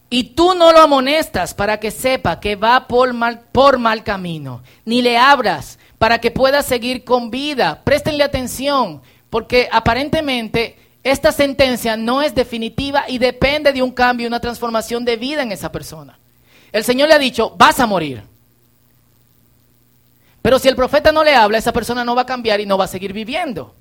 Y 0.09 0.23
tú 0.35 0.53
no 0.53 0.71
lo 0.71 0.79
amonestas 0.79 1.53
para 1.53 1.79
que 1.79 1.91
sepa 1.91 2.39
que 2.39 2.55
va 2.55 2.87
por 2.87 3.13
mal, 3.13 3.41
por 3.51 3.79
mal 3.79 4.03
camino, 4.03 4.61
ni 4.85 5.01
le 5.01 5.17
abras 5.17 5.79
para 5.97 6.19
que 6.19 6.31
pueda 6.31 6.61
seguir 6.61 7.03
con 7.03 7.31
vida. 7.31 7.81
Préstenle 7.83 8.23
atención, 8.23 9.01
porque 9.35 9.67
aparentemente 9.69 10.77
esta 11.03 11.33
sentencia 11.33 11.97
no 11.97 12.21
es 12.21 12.33
definitiva 12.33 13.03
y 13.09 13.17
depende 13.17 13.73
de 13.73 13.81
un 13.81 13.91
cambio, 13.91 14.29
una 14.29 14.39
transformación 14.39 15.03
de 15.03 15.17
vida 15.17 15.43
en 15.43 15.51
esa 15.51 15.73
persona. 15.73 16.17
El 16.71 16.85
Señor 16.85 17.09
le 17.09 17.15
ha 17.15 17.19
dicho, 17.19 17.53
vas 17.57 17.81
a 17.81 17.85
morir. 17.85 18.23
Pero 20.41 20.57
si 20.57 20.69
el 20.69 20.77
profeta 20.77 21.11
no 21.11 21.21
le 21.21 21.35
habla, 21.35 21.57
esa 21.57 21.73
persona 21.73 22.05
no 22.05 22.15
va 22.15 22.21
a 22.21 22.25
cambiar 22.25 22.61
y 22.61 22.65
no 22.65 22.77
va 22.77 22.85
a 22.85 22.87
seguir 22.87 23.11
viviendo. 23.11 23.75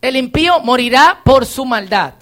El 0.00 0.14
impío 0.14 0.60
morirá 0.60 1.22
por 1.24 1.44
su 1.44 1.64
maldad. 1.64 2.14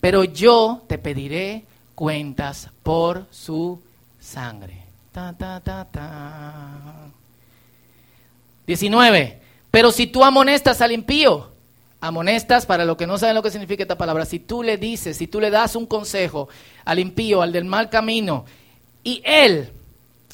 Pero 0.00 0.24
yo 0.24 0.84
te 0.88 0.96
pediré 0.96 1.66
cuentas 1.94 2.70
por 2.82 3.26
su 3.30 3.78
sangre. 4.18 4.84
19. 8.66 9.41
Pero 9.72 9.90
si 9.90 10.06
tú 10.06 10.22
amonestas 10.22 10.82
al 10.82 10.92
impío, 10.92 11.48
amonestas, 11.98 12.66
para 12.66 12.84
los 12.84 12.98
que 12.98 13.06
no 13.06 13.16
saben 13.16 13.34
lo 13.34 13.42
que 13.42 13.50
significa 13.50 13.82
esta 13.82 13.96
palabra, 13.96 14.26
si 14.26 14.38
tú 14.38 14.62
le 14.62 14.76
dices, 14.76 15.16
si 15.16 15.26
tú 15.26 15.40
le 15.40 15.50
das 15.50 15.74
un 15.74 15.86
consejo 15.86 16.48
al 16.84 16.98
impío, 16.98 17.40
al 17.40 17.52
del 17.52 17.64
mal 17.64 17.88
camino, 17.88 18.44
y 19.02 19.22
él 19.24 19.70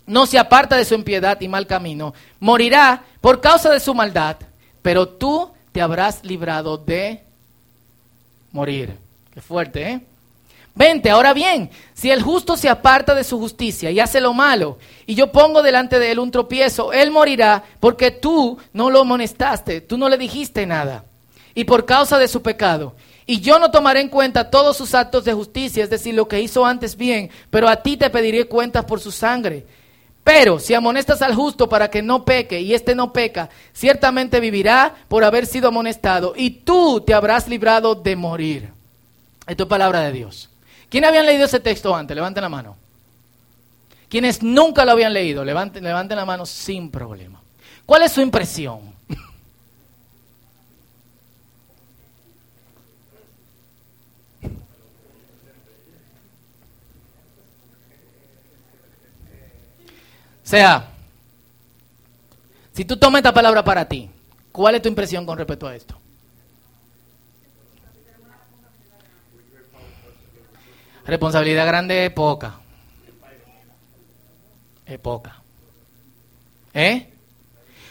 no 0.07 0.27
se 0.27 0.41
aparta 0.41 0.77
de 0.77 0.85
su 0.85 0.95
impiedad 0.95 1.41
y 1.41 1.47
mal 1.47 1.69
camino, 1.69 2.15
morirá 2.41 3.05
por 3.21 3.41
causa 3.41 3.71
de 3.71 3.79
su 3.79 3.95
maldad, 3.95 4.39
pero 4.83 5.07
tú 5.07 5.53
te 5.71 5.81
habrás 5.81 6.25
librado 6.25 6.77
de 6.77 7.23
morir. 8.51 8.97
Qué 9.33 9.41
fuerte, 9.41 9.89
¿eh? 9.89 10.01
Vente, 10.79 11.11
ahora 11.11 11.35
bien, 11.35 11.71
si 11.93 12.09
el 12.09 12.23
justo 12.23 12.57
se 12.57 12.69
aparta 12.69 13.13
de 13.17 13.25
su 13.25 13.37
justicia 13.37 13.91
y 13.91 13.99
hace 13.99 14.21
lo 14.21 14.33
malo, 14.33 14.79
y 15.07 15.17
yo 15.17 15.33
pongo 15.33 15.61
delante 15.61 15.99
de 15.99 16.13
él 16.13 16.21
un 16.21 16.31
tropiezo, 16.31 16.93
él 16.93 17.11
morirá 17.11 17.65
porque 17.81 18.13
tú 18.13 18.57
no 18.73 18.89
lo 18.89 19.01
amonestaste, 19.01 19.81
tú 19.81 19.99
no 19.99 20.09
le 20.09 20.17
dijiste 20.17 20.67
nada 20.67 21.05
y 21.53 21.65
por 21.65 21.85
causa 21.85 22.17
de 22.17 22.29
su 22.29 22.43
pecado. 22.43 22.95
Y 23.27 23.41
yo 23.41 23.59
no 23.59 23.73
tomaré 23.73 24.03
en 24.03 24.09
cuenta 24.09 24.51
todos 24.51 24.77
sus 24.77 24.95
actos 24.95 25.25
de 25.25 25.33
justicia, 25.33 25.83
es 25.83 25.91
decir, 25.91 26.15
lo 26.15 26.29
que 26.29 26.41
hizo 26.41 26.65
antes 26.65 26.97
bien, 26.97 27.29
pero 27.51 27.69
a 27.69 27.83
ti 27.83 27.97
te 27.97 28.09
pediré 28.09 28.45
cuentas 28.45 28.85
por 28.85 29.01
su 29.01 29.11
sangre. 29.11 29.67
Pero 30.23 30.61
si 30.61 30.75
amonestas 30.75 31.23
al 31.23 31.35
justo 31.35 31.69
para 31.69 31.91
que 31.91 32.03
no 32.03 32.25
peque 32.25 32.61
y 32.61 32.73
éste 32.73 32.95
no 32.95 33.13
peca, 33.13 33.51
ciertamente 33.73 34.39
vivirá 34.39 34.95
por 35.09 35.25
haber 35.25 35.45
sido 35.45 35.67
amonestado 35.67 36.35
y 36.37 36.51
tú 36.51 37.01
te 37.05 37.15
habrás 37.15 37.49
librado 37.49 37.97
de 37.97 38.15
morir. 38.15 38.69
Esto 39.49 39.65
es 39.65 39.69
palabra 39.69 40.03
de 40.03 40.13
Dios. 40.13 40.51
¿Quién 40.89 41.05
habían 41.05 41.27
leído 41.27 41.45
ese 41.45 41.61
texto 41.61 41.95
antes? 41.95 42.15
Levanten 42.15 42.43
la 42.43 42.49
mano. 42.49 42.77
Quienes 44.09 44.43
nunca 44.43 44.85
lo 44.87 44.93
habían 44.93 45.13
leído, 45.13 45.45
levanten, 45.45 45.85
levanten 45.85 46.17
la 46.17 46.25
mano 46.25 46.47
sin 46.47 46.91
problema. 46.91 47.43
¿Cuál 47.85 48.03
es 48.03 48.13
su 48.13 48.23
impresión? 48.23 48.81
O 48.81 48.95
sea, 60.45 60.89
si 62.73 62.85
tú 62.87 62.97
tomas 62.97 63.19
esta 63.19 63.35
palabra 63.35 63.63
para 63.63 63.87
ti, 63.87 64.09
¿cuál 64.51 64.77
es 64.77 64.83
tu 64.83 64.89
impresión 64.89 65.27
con 65.27 65.37
respecto 65.37 65.67
a 65.67 65.75
esto? 65.77 65.99
Responsabilidad 71.09 71.67
grande 71.67 72.07
es 72.07 72.13
poca. 72.13 72.61
Es 74.87 74.99
poca. 75.01 75.43
¿Eh? 76.73 77.09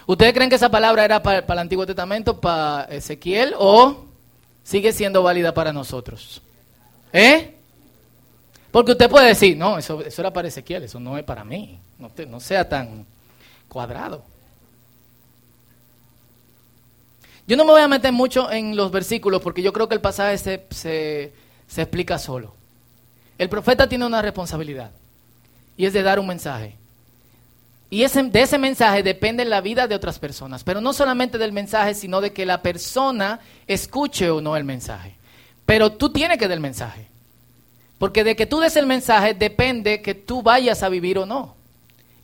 ¿Ustedes 0.06 0.34
creen 0.34 0.50
que 0.50 0.56
esa 0.56 0.70
palabra 0.70 1.04
era 1.04 1.22
para, 1.22 1.40
el 1.40 1.60
Antiguo 1.60 1.86
Testamento, 1.86 2.40
para 2.40 2.86
Ezequiel, 2.86 3.54
o 3.58 4.06
sigue 4.64 4.94
siendo 4.94 5.22
válida 5.22 5.54
para 5.54 5.74
nosotros? 5.74 6.42
¿Eh? 7.12 7.56
Porque 8.72 8.94
usted 8.94 9.10
puede 9.10 9.28
decir, 9.28 9.58
no, 9.58 9.78
eso, 9.78 10.00
eso 10.02 10.22
era 10.22 10.32
para 10.32 10.48
Ezequiel, 10.48 10.84
eso 10.84 10.98
no 10.98 11.18
es 11.18 11.26
para 11.26 11.44
mí 11.44 11.78
no, 11.98 12.40
sea 12.40 12.68
tan 12.68 13.06
cuadrado. 13.68 14.24
Yo 17.48 17.56
no 17.56 17.64
me 17.64 17.72
voy 17.72 17.82
a 17.82 17.88
meter 17.88 18.12
mucho 18.12 18.52
en 18.52 18.76
los 18.76 18.92
versículos 18.92 19.42
porque 19.42 19.62
yo 19.62 19.72
creo 19.72 19.88
que 19.88 19.96
el 19.96 20.02
pasaje 20.02 20.38
se, 20.38 20.66
se, 20.70 21.82
explica 21.82 22.20
solo. 22.20 22.54
El 23.38 23.50
profeta 23.50 23.88
tiene 23.88 24.06
una 24.06 24.22
responsabilidad 24.22 24.92
y 25.76 25.86
es 25.86 25.94
de 25.94 26.04
dar 26.04 26.20
un 26.20 26.28
mensaje. 26.28 26.76
Y 27.90 28.04
ese, 28.04 28.24
de 28.24 28.42
ese 28.42 28.58
mensaje 28.58 29.04
depende 29.04 29.46
la 29.46 29.62
vida 29.62 29.88
de 29.88 29.96
otras 29.96 30.20
personas. 30.20 30.64
Pero 30.64 30.82
no 30.82 30.92
solamente 30.92 31.38
del 31.38 31.54
mensaje, 31.54 31.94
sino 31.94 32.20
de 32.20 32.34
que 32.34 32.46
la 32.46 32.62
persona 32.62 33.40
escuche 33.66 34.30
o 34.30 34.42
no 34.42 34.58
el 34.58 34.64
mensaje. 34.64 35.16
Pero 35.66 35.94
tú 35.94 36.10
tienes 36.12 36.38
que 36.38 36.48
dar 36.48 36.56
el 36.56 36.60
mensaje. 36.60 37.08
Porque 37.98 38.24
de 38.24 38.36
que 38.36 38.46
tú 38.46 38.60
des 38.60 38.76
el 38.76 38.86
mensaje 38.86 39.34
depende 39.34 40.02
que 40.02 40.16
tú 40.16 40.42
vayas 40.42 40.84
a 40.84 40.90
vivir 40.90 41.18
o 41.18 41.26
no. 41.26 41.57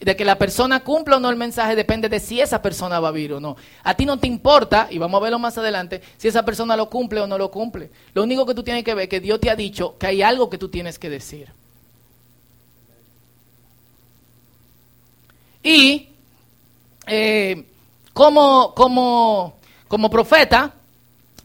De 0.04 0.16
que 0.16 0.26
la 0.26 0.38
persona 0.38 0.82
cumpla 0.82 1.18
o 1.18 1.20
no 1.20 1.30
el 1.30 1.38
mensaje 1.38 1.76
depende 1.76 2.10
de 2.10 2.20
si 2.20 2.42
esa 2.42 2.62
persona 2.62 3.00
va 3.00 3.08
a 3.08 3.12
vivir 3.12 3.34
o 3.34 3.40
no. 3.40 3.56
A 3.84 3.94
ti 3.96 4.06
no 4.06 4.20
te 4.20 4.28
importa, 4.28 4.88
y 4.90 4.98
vamos 4.98 5.20
a 5.20 5.24
verlo 5.24 5.40
más 5.40 5.58
adelante, 5.58 6.02
si 6.18 6.28
esa 6.28 6.44
persona 6.44 6.76
lo 6.76 6.90
cumple 6.90 7.22
o 7.22 7.28
no 7.28 7.38
lo 7.38 7.50
cumple. 7.50 7.90
Lo 8.14 8.24
único 8.24 8.46
que 8.46 8.54
tú 8.54 8.64
tienes 8.64 8.84
que 8.84 8.94
ver 8.94 9.04
es 9.04 9.10
que 9.10 9.22
Dios 9.22 9.40
te 9.40 9.50
ha 9.50 9.56
dicho 9.56 9.98
que 9.98 10.08
hay 10.08 10.22
algo 10.22 10.50
que 10.50 10.58
tú 10.58 10.70
tienes 10.70 11.00
que 11.00 11.10
decir. 11.10 11.48
Y 15.64 16.10
eh, 17.08 17.66
como, 18.12 18.74
como, 18.76 19.60
como 19.88 20.10
profeta, 20.10 20.74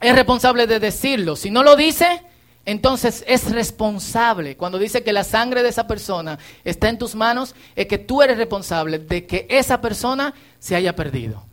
es 0.00 0.14
responsable 0.14 0.66
de 0.66 0.80
decirlo. 0.80 1.36
Si 1.36 1.50
no 1.50 1.62
lo 1.62 1.76
dice, 1.76 2.22
entonces 2.68 3.24
es 3.26 3.50
responsable. 3.50 4.58
Cuando 4.58 4.78
dice 4.78 5.02
que 5.02 5.14
la 5.14 5.24
sangre 5.24 5.62
de 5.62 5.70
esa 5.70 5.86
persona 5.86 6.38
está 6.64 6.90
en 6.90 6.98
tus 6.98 7.14
manos, 7.14 7.54
es 7.74 7.86
que 7.86 7.96
tú 7.96 8.20
eres 8.20 8.36
responsable 8.36 8.98
de 8.98 9.24
que 9.24 9.46
esa 9.48 9.80
persona 9.80 10.34
se 10.58 10.76
haya 10.76 10.94
perdido. 10.94 11.46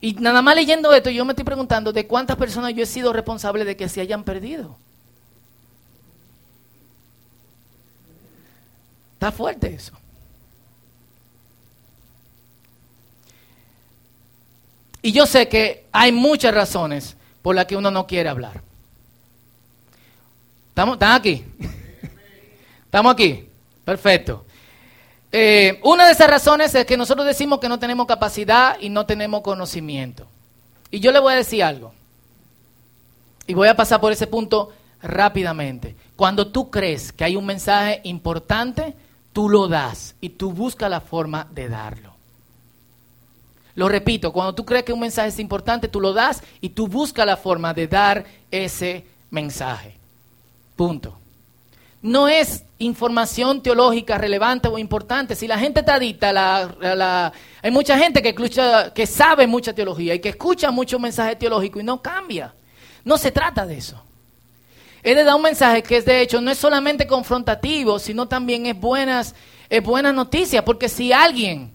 Y 0.00 0.14
nada 0.14 0.40
más 0.40 0.54
leyendo 0.54 0.94
esto, 0.94 1.10
yo 1.10 1.26
me 1.26 1.32
estoy 1.32 1.44
preguntando 1.44 1.92
de 1.92 2.06
cuántas 2.06 2.38
personas 2.38 2.72
yo 2.72 2.82
he 2.82 2.86
sido 2.86 3.12
responsable 3.12 3.66
de 3.66 3.76
que 3.76 3.90
se 3.90 4.00
hayan 4.00 4.24
perdido. 4.24 4.78
Está 9.12 9.32
fuerte 9.32 9.74
eso. 9.74 9.92
Y 15.02 15.12
yo 15.12 15.26
sé 15.26 15.46
que 15.46 15.84
hay 15.92 16.10
muchas 16.10 16.54
razones 16.54 17.18
por 17.42 17.54
las 17.54 17.66
que 17.66 17.76
uno 17.76 17.90
no 17.90 18.06
quiere 18.06 18.30
hablar. 18.30 18.62
¿Estamos, 20.74 20.94
¿Están 20.94 21.12
aquí? 21.12 21.44
¿Estamos 22.86 23.12
aquí? 23.12 23.48
Perfecto. 23.84 24.44
Eh, 25.30 25.78
una 25.84 26.04
de 26.04 26.10
esas 26.10 26.28
razones 26.28 26.74
es 26.74 26.84
que 26.84 26.96
nosotros 26.96 27.28
decimos 27.28 27.60
que 27.60 27.68
no 27.68 27.78
tenemos 27.78 28.08
capacidad 28.08 28.76
y 28.80 28.88
no 28.88 29.06
tenemos 29.06 29.42
conocimiento. 29.42 30.26
Y 30.90 30.98
yo 30.98 31.12
le 31.12 31.20
voy 31.20 31.34
a 31.34 31.36
decir 31.36 31.62
algo. 31.62 31.94
Y 33.46 33.54
voy 33.54 33.68
a 33.68 33.76
pasar 33.76 34.00
por 34.00 34.10
ese 34.10 34.26
punto 34.26 34.72
rápidamente. 35.00 35.94
Cuando 36.16 36.48
tú 36.48 36.72
crees 36.72 37.12
que 37.12 37.22
hay 37.22 37.36
un 37.36 37.46
mensaje 37.46 38.00
importante, 38.02 38.96
tú 39.32 39.48
lo 39.48 39.68
das 39.68 40.16
y 40.20 40.30
tú 40.30 40.50
buscas 40.50 40.90
la 40.90 41.00
forma 41.00 41.46
de 41.52 41.68
darlo. 41.68 42.14
Lo 43.76 43.88
repito, 43.88 44.32
cuando 44.32 44.56
tú 44.56 44.64
crees 44.64 44.82
que 44.82 44.92
un 44.92 44.98
mensaje 44.98 45.28
es 45.28 45.38
importante, 45.38 45.86
tú 45.86 46.00
lo 46.00 46.12
das 46.12 46.42
y 46.60 46.70
tú 46.70 46.88
buscas 46.88 47.26
la 47.26 47.36
forma 47.36 47.72
de 47.72 47.86
dar 47.86 48.24
ese 48.50 49.06
mensaje. 49.30 50.02
Punto. 50.76 51.18
No 52.02 52.28
es 52.28 52.64
información 52.78 53.62
teológica 53.62 54.18
relevante 54.18 54.68
o 54.68 54.78
importante. 54.78 55.34
Si 55.34 55.48
la 55.48 55.58
gente 55.58 55.80
está 55.80 55.94
adicta, 55.94 56.32
la, 56.32 57.32
hay 57.62 57.70
mucha 57.70 57.98
gente 57.98 58.20
que, 58.20 58.30
escucha, 58.30 58.92
que 58.92 59.06
sabe 59.06 59.46
mucha 59.46 59.72
teología 59.72 60.14
y 60.14 60.20
que 60.20 60.28
escucha 60.30 60.70
muchos 60.70 61.00
mensajes 61.00 61.38
teológicos 61.38 61.82
y 61.82 61.84
no 61.86 62.02
cambia. 62.02 62.54
No 63.04 63.16
se 63.16 63.32
trata 63.32 63.64
de 63.64 63.78
eso. 63.78 64.02
Es 65.02 65.16
de 65.16 65.24
dar 65.24 65.34
un 65.34 65.42
mensaje 65.42 65.82
que 65.82 65.98
es 65.98 66.04
de 66.04 66.20
hecho 66.20 66.40
no 66.40 66.50
es 66.50 66.58
solamente 66.58 67.06
confrontativo, 67.06 67.98
sino 67.98 68.26
también 68.26 68.66
es 68.66 68.78
buenas, 68.78 69.34
es 69.68 69.82
buena 69.82 70.12
noticia, 70.12 70.64
porque 70.64 70.88
si 70.88 71.12
alguien 71.12 71.74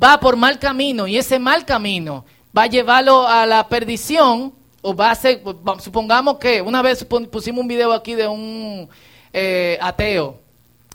va 0.00 0.18
por 0.18 0.36
mal 0.36 0.58
camino 0.58 1.06
y 1.06 1.16
ese 1.16 1.38
mal 1.38 1.64
camino 1.64 2.24
va 2.56 2.64
a 2.64 2.66
llevarlo 2.66 3.26
a 3.26 3.46
la 3.46 3.68
perdición, 3.68 4.52
o 4.82 4.94
va 4.94 5.10
a 5.10 5.14
ser, 5.14 5.42
supongamos 5.80 6.38
que 6.38 6.62
una 6.62 6.82
vez 6.82 7.04
pusimos 7.04 7.60
un 7.60 7.68
video 7.68 7.92
aquí 7.92 8.14
de 8.14 8.26
un 8.26 8.88
eh, 9.32 9.78
ateo 9.80 10.38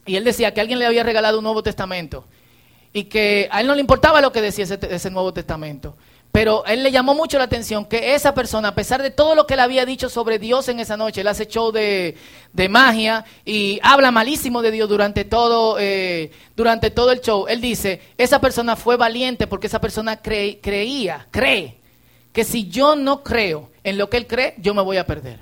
y 0.05 0.15
él 0.15 0.23
decía 0.23 0.53
que 0.53 0.61
alguien 0.61 0.79
le 0.79 0.85
había 0.85 1.03
regalado 1.03 1.37
un 1.37 1.43
Nuevo 1.43 1.63
Testamento 1.63 2.25
y 2.93 3.05
que 3.05 3.47
a 3.51 3.61
él 3.61 3.67
no 3.67 3.75
le 3.75 3.81
importaba 3.81 4.21
lo 4.21 4.31
que 4.31 4.41
decía 4.41 4.63
ese, 4.63 4.79
ese 4.89 5.09
Nuevo 5.09 5.33
Testamento. 5.33 5.95
Pero 6.31 6.65
él 6.65 6.83
le 6.83 6.91
llamó 6.91 7.15
mucho 7.15 7.37
la 7.37 7.45
atención 7.45 7.85
que 7.85 8.13
esa 8.13 8.33
persona, 8.33 8.69
a 8.69 8.75
pesar 8.75 9.01
de 9.01 9.09
todo 9.09 9.35
lo 9.35 9.47
que 9.47 9.55
le 9.55 9.61
había 9.61 9.85
dicho 9.85 10.09
sobre 10.09 10.37
Dios 10.37 10.67
en 10.67 10.81
esa 10.81 10.97
noche, 10.97 11.21
él 11.21 11.27
hace 11.27 11.47
show 11.47 11.71
de, 11.71 12.17
magia 12.69 13.23
y 13.45 13.79
habla 13.81 14.11
malísimo 14.11 14.61
de 14.61 14.71
Dios 14.71 14.89
durante 14.89 15.23
todo, 15.23 15.77
eh, 15.79 16.31
durante 16.55 16.91
todo 16.91 17.11
el 17.11 17.21
show. 17.21 17.45
Él 17.47 17.61
dice, 17.61 18.01
esa 18.17 18.41
persona 18.41 18.75
fue 18.75 18.97
valiente 18.97 19.47
porque 19.47 19.67
esa 19.67 19.79
persona 19.79 20.21
creía, 20.21 21.27
cree 21.31 21.84
que 22.35 22.43
si 22.43 22.67
yo 22.67 22.97
no 22.97 23.23
creo 23.23 23.69
en 23.85 23.97
lo 23.97 24.09
que 24.09 24.17
él 24.17 24.27
cree, 24.27 24.55
yo 24.57 24.73
me 24.73 24.81
voy 24.81 24.97
a 24.97 25.05
perder. 25.05 25.39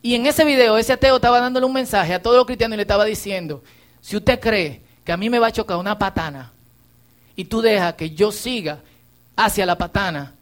Y 0.00 0.14
en 0.14 0.26
ese 0.26 0.44
video, 0.44 0.78
ese 0.78 0.92
ateo 0.92 1.16
estaba 1.16 1.40
dándole 1.40 1.66
un 1.66 1.72
mensaje 1.72 2.14
a 2.14 2.22
todos 2.22 2.36
los 2.36 2.46
cristianos 2.46 2.74
y 2.74 2.76
le 2.76 2.82
estaba 2.82 3.04
diciendo, 3.04 3.64
si 4.00 4.16
usted 4.16 4.38
cree 4.38 4.80
que 5.04 5.10
a 5.10 5.16
mí 5.16 5.28
me 5.28 5.40
va 5.40 5.48
a 5.48 5.52
chocar 5.52 5.76
una 5.76 5.98
patana 5.98 6.52
y 7.34 7.46
tú 7.46 7.60
dejas 7.60 7.94
que 7.94 8.10
yo 8.10 8.30
siga 8.30 8.78
hacia 9.34 9.66
la 9.66 9.76
patana, 9.76 10.34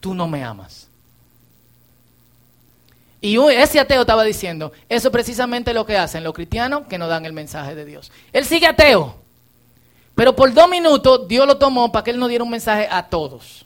tú 0.00 0.14
no 0.14 0.26
me 0.26 0.42
amas. 0.42 0.88
Y 3.20 3.38
ese 3.52 3.78
ateo 3.78 4.00
estaba 4.00 4.24
diciendo, 4.24 4.72
eso 4.88 5.08
es 5.08 5.12
precisamente 5.12 5.72
lo 5.72 5.86
que 5.86 5.96
hacen 5.96 6.24
los 6.24 6.34
cristianos 6.34 6.88
que 6.88 6.98
no 6.98 7.06
dan 7.06 7.24
el 7.24 7.32
mensaje 7.32 7.76
de 7.76 7.84
Dios. 7.84 8.10
Él 8.32 8.44
sigue 8.44 8.66
ateo, 8.66 9.14
pero 10.16 10.34
por 10.34 10.52
dos 10.52 10.68
minutos 10.68 11.28
Dios 11.28 11.46
lo 11.46 11.56
tomó 11.56 11.92
para 11.92 12.02
que 12.02 12.10
él 12.10 12.18
no 12.18 12.26
diera 12.26 12.42
un 12.42 12.50
mensaje 12.50 12.88
a 12.90 13.06
todos. 13.06 13.63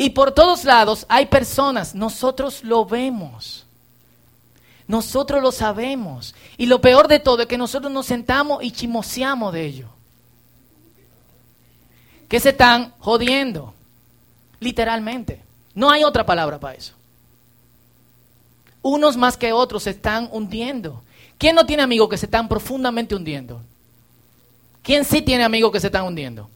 Y 0.00 0.10
por 0.10 0.32
todos 0.32 0.64
lados 0.64 1.04
hay 1.08 1.26
personas, 1.26 1.94
nosotros 1.94 2.62
lo 2.62 2.86
vemos. 2.86 3.66
Nosotros 4.86 5.42
lo 5.42 5.52
sabemos. 5.52 6.34
Y 6.56 6.66
lo 6.66 6.80
peor 6.80 7.08
de 7.08 7.18
todo 7.18 7.42
es 7.42 7.48
que 7.48 7.58
nosotros 7.58 7.92
nos 7.92 8.06
sentamos 8.06 8.62
y 8.62 8.70
chimoseamos 8.70 9.52
de 9.52 9.66
ello. 9.66 9.88
Que 12.28 12.38
se 12.38 12.50
están 12.50 12.94
jodiendo. 13.00 13.74
Literalmente. 14.60 15.42
No 15.74 15.90
hay 15.90 16.04
otra 16.04 16.24
palabra 16.24 16.60
para 16.60 16.78
eso. 16.78 16.94
Unos 18.80 19.16
más 19.16 19.36
que 19.36 19.52
otros 19.52 19.82
se 19.82 19.90
están 19.90 20.28
hundiendo. 20.30 21.02
¿Quién 21.38 21.56
no 21.56 21.66
tiene 21.66 21.82
amigos 21.82 22.08
que 22.08 22.18
se 22.18 22.26
están 22.26 22.48
profundamente 22.48 23.16
hundiendo? 23.16 23.60
¿Quién 24.82 25.04
sí 25.04 25.22
tiene 25.22 25.44
amigos 25.44 25.72
que 25.72 25.80
se 25.80 25.88
están 25.88 26.04
hundiendo? 26.04 26.48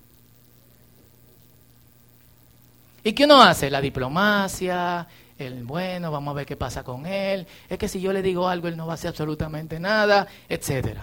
¿Y 3.05 3.13
qué 3.13 3.25
uno 3.25 3.43
hace? 3.43 3.71
La 3.71 3.81
diplomacia, 3.81 5.07
el 5.39 5.65
bueno, 5.65 6.11
vamos 6.11 6.33
a 6.33 6.37
ver 6.37 6.47
qué 6.47 6.57
pasa 6.57 6.85
con 6.85 7.07
él. 7.07 7.47
Es 7.69 7.79
que 7.79 7.89
si 7.89 8.01
yo 8.01 8.13
le 8.13 8.23
digo 8.23 8.49
algo, 8.49 8.69
él 8.69 8.77
no 8.77 8.87
va 8.87 8.93
a 8.93 8.95
hacer 8.95 9.09
absolutamente 9.09 9.81
nada, 9.81 10.27
etc. 10.49 10.99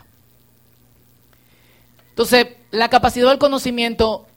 Entonces, 2.09 2.47
la 2.71 2.89
capacidad 2.89 3.29
del 3.29 3.39
conocimiento 3.39 4.27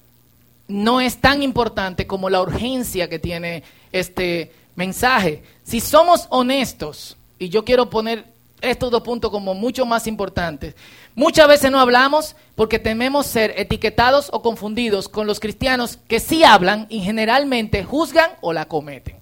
no 0.69 1.01
es 1.01 1.21
tan 1.21 1.43
importante 1.43 2.07
como 2.07 2.31
la 2.31 2.41
urgencia 2.41 3.09
que 3.09 3.19
tiene 3.19 3.63
este 3.93 4.53
mensaje. 4.75 5.43
Si 5.65 5.81
somos 5.81 6.27
honestos, 6.31 7.17
y 7.39 7.49
yo 7.49 7.65
quiero 7.65 7.91
poner 7.91 8.32
estos 8.63 8.91
dos 8.91 9.03
puntos 9.03 9.31
como 9.31 9.55
mucho 9.55 9.85
más 9.85 10.07
importantes. 10.07 10.75
Muchas 11.15 11.47
veces 11.49 11.71
no 11.71 11.81
hablamos 11.81 12.37
porque 12.55 12.79
tememos 12.79 13.27
ser 13.27 13.53
etiquetados 13.57 14.31
o 14.33 14.41
confundidos 14.41 15.09
con 15.09 15.27
los 15.27 15.41
cristianos 15.41 15.99
que 16.09 16.21
sí 16.21 16.45
hablan 16.45 16.87
y 16.89 17.01
generalmente 17.01 17.85
juzgan 17.85 18.31
o 18.41 18.53
la 18.53 18.67
cometen. 18.67 19.17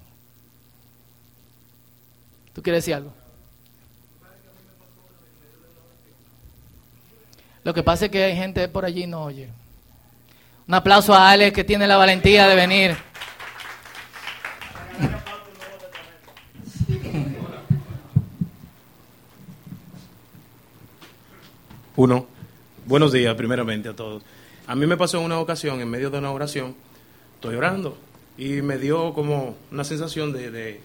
¿Tú 2.52 2.62
quieres 2.62 2.84
decir 2.84 2.94
algo? 2.94 3.12
Lo 7.64 7.74
que 7.74 7.82
pasa 7.82 8.06
es 8.06 8.10
que 8.10 8.24
hay 8.24 8.36
gente 8.36 8.68
por 8.68 8.84
allí 8.84 9.06
no 9.06 9.24
oye. 9.24 9.48
Un 10.66 10.74
aplauso 10.74 11.14
a 11.14 11.30
Alex 11.30 11.54
que 11.54 11.64
tiene 11.64 11.86
la 11.86 11.96
valentía 11.96 12.46
de 12.46 12.54
venir. 12.54 13.09
Uno, 22.02 22.24
buenos 22.86 23.12
días 23.12 23.34
primeramente 23.34 23.90
a 23.90 23.92
todos. 23.92 24.22
A 24.66 24.74
mí 24.74 24.86
me 24.86 24.96
pasó 24.96 25.18
en 25.18 25.24
una 25.24 25.38
ocasión, 25.38 25.82
en 25.82 25.90
medio 25.90 26.08
de 26.08 26.16
una 26.16 26.30
oración, 26.30 26.74
estoy 27.34 27.56
orando 27.56 27.94
y 28.38 28.62
me 28.62 28.78
dio 28.78 29.12
como 29.12 29.56
una 29.70 29.84
sensación 29.84 30.32
de, 30.32 30.50
de, 30.50 30.80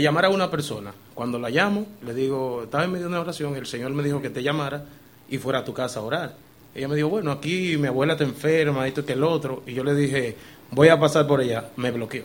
llamar 0.00 0.26
a 0.26 0.28
una 0.28 0.48
persona. 0.48 0.94
Cuando 1.14 1.40
la 1.40 1.50
llamo, 1.50 1.88
le 2.06 2.14
digo, 2.14 2.62
estaba 2.62 2.84
en 2.84 2.92
medio 2.92 3.06
de 3.06 3.08
una 3.08 3.20
oración, 3.20 3.56
el 3.56 3.66
Señor 3.66 3.90
me 3.90 4.04
dijo 4.04 4.22
que 4.22 4.30
te 4.30 4.44
llamara 4.44 4.84
y 5.28 5.38
fuera 5.38 5.58
a 5.58 5.64
tu 5.64 5.74
casa 5.74 5.98
a 5.98 6.04
orar. 6.04 6.36
Ella 6.72 6.86
me 6.86 6.94
dijo, 6.94 7.08
bueno, 7.08 7.32
aquí 7.32 7.76
mi 7.76 7.88
abuela 7.88 8.12
está 8.12 8.22
enferma, 8.22 8.86
esto 8.86 9.04
que 9.04 9.14
el 9.14 9.24
otro. 9.24 9.64
Y 9.66 9.74
yo 9.74 9.82
le 9.82 9.92
dije, 9.92 10.36
voy 10.70 10.86
a 10.86 11.00
pasar 11.00 11.26
por 11.26 11.40
ella. 11.40 11.70
Me 11.74 11.90
bloqueó. 11.90 12.22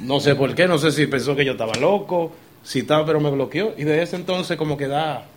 No 0.00 0.18
sé 0.18 0.34
por 0.34 0.52
qué, 0.56 0.66
no 0.66 0.78
sé 0.78 0.90
si 0.90 1.06
pensó 1.06 1.36
que 1.36 1.44
yo 1.44 1.52
estaba 1.52 1.74
loco, 1.74 2.32
si 2.64 2.80
estaba, 2.80 3.06
pero 3.06 3.20
me 3.20 3.30
bloqueó. 3.30 3.74
Y 3.78 3.84
desde 3.84 4.02
ese 4.02 4.16
entonces 4.16 4.56
como 4.56 4.76
que 4.76 4.88
da 4.88 5.28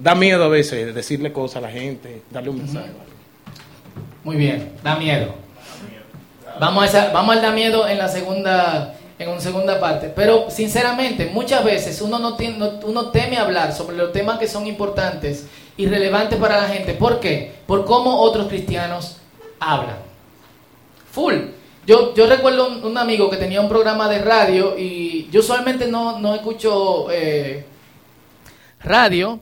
da 0.00 0.14
miedo 0.14 0.42
a 0.44 0.48
veces 0.48 0.94
decirle 0.94 1.32
cosas 1.32 1.56
a 1.56 1.60
la 1.60 1.70
gente, 1.70 2.22
darle 2.30 2.50
un 2.50 2.58
mensaje. 2.58 2.88
Muy 4.24 4.36
bien, 4.36 4.72
da 4.82 4.96
miedo. 4.96 5.34
Vamos 6.58 6.82
a, 6.82 6.86
esa- 6.86 7.12
vamos 7.12 7.36
al 7.36 7.42
da 7.42 7.52
miedo 7.52 7.86
en 7.86 7.98
la 7.98 8.08
segunda 8.08 8.94
en 9.18 9.28
una 9.28 9.40
segunda 9.40 9.78
parte. 9.78 10.08
Pero 10.16 10.46
sinceramente, 10.50 11.26
muchas 11.32 11.62
veces 11.62 12.00
uno 12.00 12.18
no 12.18 12.36
tiene, 12.36 12.56
no- 12.58 12.80
uno 12.84 13.10
teme 13.10 13.36
hablar 13.36 13.72
sobre 13.74 13.96
los 13.96 14.12
temas 14.12 14.38
que 14.38 14.48
son 14.48 14.66
importantes 14.66 15.46
y 15.76 15.86
relevantes 15.86 16.38
para 16.38 16.58
la 16.62 16.68
gente. 16.68 16.94
¿Por 16.94 17.20
qué? 17.20 17.52
Por 17.66 17.84
cómo 17.84 18.18
otros 18.20 18.48
cristianos 18.48 19.18
hablan. 19.58 19.96
Full. 21.12 21.34
Yo, 21.86 22.14
yo 22.14 22.26
recuerdo 22.26 22.68
un, 22.68 22.84
un 22.84 22.96
amigo 22.98 23.28
que 23.28 23.36
tenía 23.36 23.60
un 23.60 23.68
programa 23.68 24.08
de 24.08 24.20
radio 24.20 24.74
y 24.78 25.28
yo 25.30 25.40
usualmente 25.40 25.86
no, 25.86 26.18
no 26.18 26.34
escucho 26.34 27.10
eh, 27.10 27.64
radio, 28.80 29.40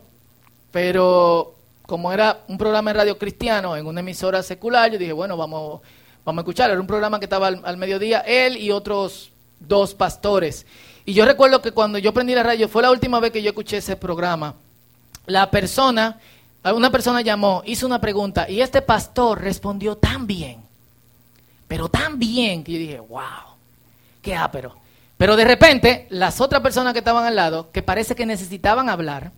pero 0.71 1.55
como 1.87 2.13
era 2.13 2.41
un 2.49 2.59
programa 2.59 2.93
de 2.93 2.99
radio 2.99 3.19
cristiano 3.19 3.77
en 3.77 3.87
una 3.87 4.01
emisora 4.01 4.43
secular, 4.43 4.91
yo 4.91 4.99
dije, 4.99 5.13
bueno, 5.13 5.37
vamos, 5.37 5.81
vamos 6.25 6.41
a 6.41 6.43
escuchar. 6.43 6.71
Era 6.71 6.81
un 6.81 6.87
programa 6.87 7.19
que 7.19 7.25
estaba 7.25 7.47
al, 7.47 7.63
al 7.65 7.77
mediodía, 7.77 8.21
él 8.21 8.57
y 8.57 8.71
otros 8.71 9.31
dos 9.61 9.95
pastores. 9.95 10.67
Y 11.05 11.15
yo 11.15 11.25
recuerdo 11.25 11.63
que 11.63 11.73
cuando 11.73 11.97
yo 11.97 12.13
prendí 12.13 12.35
la 12.35 12.43
radio, 12.43 12.69
fue 12.69 12.83
la 12.83 12.91
última 12.91 13.21
vez 13.21 13.33
que 13.33 13.43
yo 13.43 13.49
escuché 13.49 13.79
ese 13.79 13.97
programa. 13.97 14.55
La 15.25 15.51
persona, 15.51 16.19
una 16.63 16.91
persona 16.91 17.23
llamó, 17.23 17.63
hizo 17.65 17.87
una 17.87 18.01
pregunta 18.01 18.49
y 18.49 18.61
este 18.61 18.83
pastor 18.83 19.41
respondió 19.41 19.97
tan 19.97 20.27
bien, 20.27 20.63
pero 21.67 21.89
tan 21.89 22.19
bien 22.19 22.63
que 22.63 22.73
yo 22.73 22.79
dije, 22.79 23.01
wow, 23.01 23.57
qué 24.21 24.37
ápero. 24.37 24.77
Pero 25.17 25.37
de 25.37 25.45
repente, 25.45 26.07
las 26.11 26.41
otras 26.41 26.61
personas 26.61 26.93
que 26.93 27.01
estaban 27.01 27.25
al 27.25 27.37
lado, 27.37 27.71
que 27.73 27.83
parece 27.83 28.15
que 28.15 28.27
necesitaban 28.27 28.89
hablar, 28.89 29.33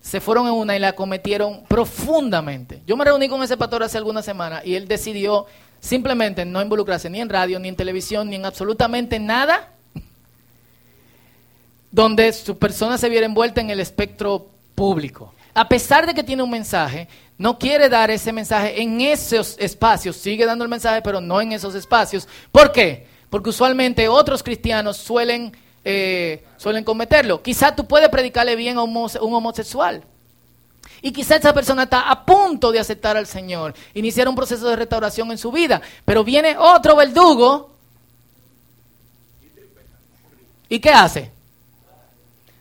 se 0.00 0.20
fueron 0.20 0.46
en 0.46 0.54
una 0.54 0.76
y 0.76 0.78
la 0.78 0.94
cometieron 0.94 1.64
profundamente. 1.68 2.82
Yo 2.86 2.96
me 2.96 3.04
reuní 3.04 3.28
con 3.28 3.42
ese 3.42 3.56
pastor 3.56 3.82
hace 3.82 3.98
algunas 3.98 4.24
semanas 4.24 4.64
y 4.64 4.74
él 4.74 4.88
decidió 4.88 5.46
simplemente 5.80 6.44
no 6.44 6.62
involucrarse 6.62 7.10
ni 7.10 7.20
en 7.20 7.28
radio, 7.28 7.58
ni 7.58 7.68
en 7.68 7.76
televisión, 7.76 8.30
ni 8.30 8.36
en 8.36 8.46
absolutamente 8.46 9.18
nada 9.18 9.72
donde 11.90 12.32
su 12.32 12.58
persona 12.58 12.98
se 12.98 13.08
viera 13.08 13.26
envuelta 13.26 13.60
en 13.60 13.70
el 13.70 13.80
espectro 13.80 14.48
público. 14.74 15.34
A 15.54 15.68
pesar 15.68 16.06
de 16.06 16.14
que 16.14 16.22
tiene 16.22 16.42
un 16.42 16.50
mensaje, 16.50 17.08
no 17.36 17.58
quiere 17.58 17.88
dar 17.88 18.10
ese 18.10 18.32
mensaje 18.32 18.80
en 18.80 19.00
esos 19.00 19.56
espacios, 19.58 20.16
sigue 20.16 20.46
dando 20.46 20.64
el 20.64 20.70
mensaje, 20.70 21.02
pero 21.02 21.20
no 21.20 21.40
en 21.40 21.52
esos 21.52 21.74
espacios. 21.74 22.28
¿Por 22.52 22.72
qué? 22.72 23.06
Porque 23.30 23.50
usualmente 23.50 24.08
otros 24.08 24.42
cristianos 24.42 24.96
suelen, 24.96 25.56
eh, 25.90 26.44
suelen 26.58 26.84
cometerlo. 26.84 27.42
Quizá 27.42 27.74
tú 27.74 27.86
puedes 27.86 28.10
predicarle 28.10 28.56
bien 28.56 28.76
a 28.76 28.82
un 28.82 29.34
homosexual. 29.34 30.04
Y 31.00 31.12
quizá 31.12 31.36
esa 31.36 31.54
persona 31.54 31.84
está 31.84 32.10
a 32.10 32.26
punto 32.26 32.70
de 32.70 32.78
aceptar 32.78 33.16
al 33.16 33.26
Señor, 33.26 33.74
iniciar 33.94 34.28
un 34.28 34.34
proceso 34.34 34.68
de 34.68 34.76
restauración 34.76 35.30
en 35.30 35.38
su 35.38 35.50
vida, 35.50 35.80
pero 36.04 36.24
viene 36.24 36.58
otro 36.58 36.94
verdugo. 36.94 37.70
¿Y 40.68 40.78
qué 40.78 40.90
hace? 40.90 41.32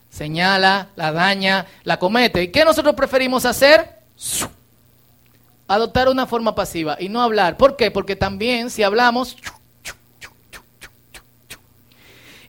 Señala, 0.09 0.87
la 0.95 1.11
daña, 1.11 1.65
la 1.83 1.99
comete. 1.99 2.43
¿Y 2.43 2.47
qué 2.47 2.63
nosotros 2.63 2.95
preferimos 2.95 3.45
hacer? 3.45 3.99
Adoptar 5.67 6.07
una 6.07 6.27
forma 6.27 6.55
pasiva 6.55 6.95
y 6.97 7.09
no 7.09 7.21
hablar. 7.21 7.57
¿Por 7.57 7.75
qué? 7.75 7.91
Porque 7.91 8.15
también 8.15 8.69
si 8.69 8.83
hablamos... 8.83 9.35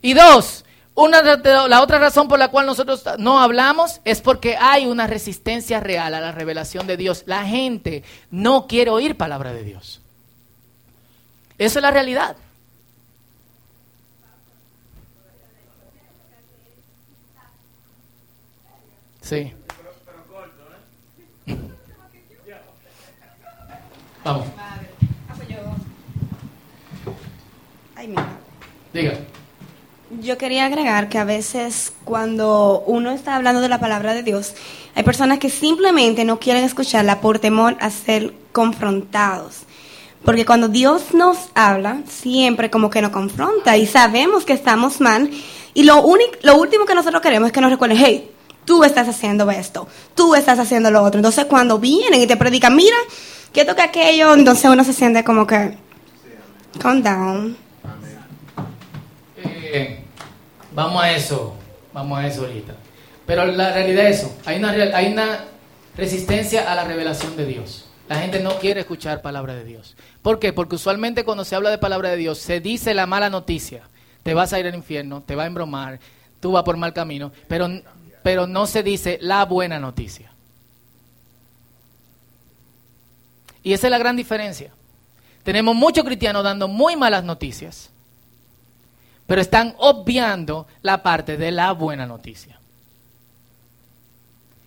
Y 0.01 0.13
dos, 0.13 0.63
una, 0.99 1.21
la 1.67 1.81
otra 1.81 1.97
razón 1.97 2.27
por 2.27 2.37
la 2.39 2.49
cual 2.49 2.65
nosotros 2.65 3.03
no 3.17 3.39
hablamos 3.39 4.01
es 4.03 4.21
porque 4.21 4.57
hay 4.57 4.85
una 4.85 5.07
resistencia 5.07 5.79
real 5.79 6.13
a 6.13 6.19
la 6.19 6.31
revelación 6.33 6.87
de 6.87 6.97
Dios. 6.97 7.23
La 7.25 7.45
gente 7.45 8.03
no 8.31 8.67
quiere 8.67 8.91
oír 8.91 9.15
palabra 9.15 9.53
de 9.53 9.63
Dios. 9.63 10.01
Eso 11.57 11.79
es 11.79 11.83
la 11.83 11.91
realidad. 11.91 12.35
Sí. 19.21 19.53
Vamos, 24.23 24.47
Ay, 27.95 28.07
mira. 28.07 28.27
diga. 28.93 29.13
Yo 30.11 30.39
quería 30.39 30.65
agregar 30.65 31.07
que 31.07 31.19
a 31.19 31.23
veces 31.23 31.93
cuando 32.03 32.83
uno 32.87 33.11
está 33.11 33.35
hablando 33.35 33.61
de 33.61 33.69
la 33.69 33.79
palabra 33.79 34.15
de 34.15 34.23
Dios, 34.23 34.55
hay 34.95 35.03
personas 35.03 35.37
que 35.37 35.51
simplemente 35.51 36.25
no 36.25 36.39
quieren 36.39 36.63
escucharla 36.63 37.21
por 37.21 37.37
temor 37.37 37.77
a 37.79 37.91
ser 37.91 38.33
confrontados. 38.51 39.59
Porque 40.25 40.47
cuando 40.47 40.67
Dios 40.67 41.13
nos 41.13 41.37
habla, 41.53 42.01
siempre 42.07 42.71
como 42.71 42.89
que 42.89 43.03
nos 43.03 43.11
confronta 43.11 43.77
y 43.77 43.85
sabemos 43.85 44.45
que 44.45 44.53
estamos 44.53 44.99
mal. 44.99 45.29
Y 45.75 45.83
lo, 45.83 46.01
único, 46.01 46.31
lo 46.41 46.57
último 46.57 46.85
que 46.85 46.95
nosotros 46.95 47.21
queremos 47.21 47.47
es 47.47 47.53
que 47.53 47.61
nos 47.61 47.69
recuerden, 47.69 47.99
hey, 48.03 48.31
tú 48.65 48.83
estás 48.83 49.07
haciendo 49.07 49.49
esto, 49.51 49.87
tú 50.15 50.33
estás 50.33 50.57
haciendo 50.57 50.89
lo 50.89 51.03
otro. 51.03 51.19
Entonces 51.19 51.45
cuando 51.45 51.77
vienen 51.77 52.19
y 52.19 52.25
te 52.27 52.35
predican, 52.35 52.75
mira, 52.75 52.97
que 53.53 53.63
toca 53.63 53.83
aquello, 53.83 54.33
entonces 54.33 54.69
uno 54.69 54.83
se 54.83 54.93
siente 54.93 55.23
como 55.23 55.45
que, 55.45 55.77
calm 56.79 57.03
down. 57.03 57.69
Eh, 59.71 59.99
vamos 60.73 61.03
a 61.03 61.11
eso, 61.11 61.55
vamos 61.93 62.19
a 62.19 62.27
eso 62.27 62.41
ahorita. 62.41 62.73
Pero 63.25 63.45
la 63.45 63.73
realidad 63.73 64.07
es 64.07 64.19
eso, 64.19 64.35
hay 64.45 64.57
una, 64.57 65.45
resistencia 65.95 66.71
a 66.71 66.75
la 66.75 66.85
revelación 66.85 67.35
de 67.35 67.45
Dios. 67.45 67.85
La 68.07 68.19
gente 68.19 68.39
no 68.39 68.57
quiere 68.57 68.79
escuchar 68.79 69.21
palabra 69.21 69.53
de 69.53 69.65
Dios. 69.65 69.95
¿Por 70.21 70.39
qué? 70.39 70.53
Porque 70.53 70.75
usualmente 70.75 71.23
cuando 71.23 71.45
se 71.45 71.55
habla 71.55 71.69
de 71.69 71.77
palabra 71.77 72.09
de 72.09 72.17
Dios 72.17 72.39
se 72.39 72.59
dice 72.59 72.93
la 72.93 73.05
mala 73.05 73.29
noticia. 73.29 73.83
Te 74.23 74.33
vas 74.33 74.51
a 74.53 74.59
ir 74.59 74.65
al 74.65 74.75
infierno, 74.75 75.21
te 75.21 75.35
va 75.35 75.43
a 75.43 75.47
embromar, 75.47 75.99
tú 76.39 76.53
vas 76.53 76.63
por 76.63 76.77
mal 76.77 76.93
camino, 76.93 77.31
pero, 77.47 77.67
pero 78.23 78.47
no 78.47 78.65
se 78.65 78.81
dice 78.81 79.19
la 79.21 79.45
buena 79.45 79.77
noticia. 79.77 80.31
Y 83.61 83.73
esa 83.73 83.87
es 83.87 83.91
la 83.91 83.97
gran 83.97 84.15
diferencia. 84.15 84.71
Tenemos 85.43 85.75
muchos 85.75 86.03
cristianos 86.03 86.43
dando 86.43 86.67
muy 86.67 86.95
malas 86.95 87.23
noticias 87.23 87.91
pero 89.29 89.41
están 89.41 89.75
obviando 89.77 90.65
la 90.81 91.03
parte 91.03 91.37
de 91.37 91.51
la 91.51 91.71
buena 91.73 92.07
noticia. 92.07 92.59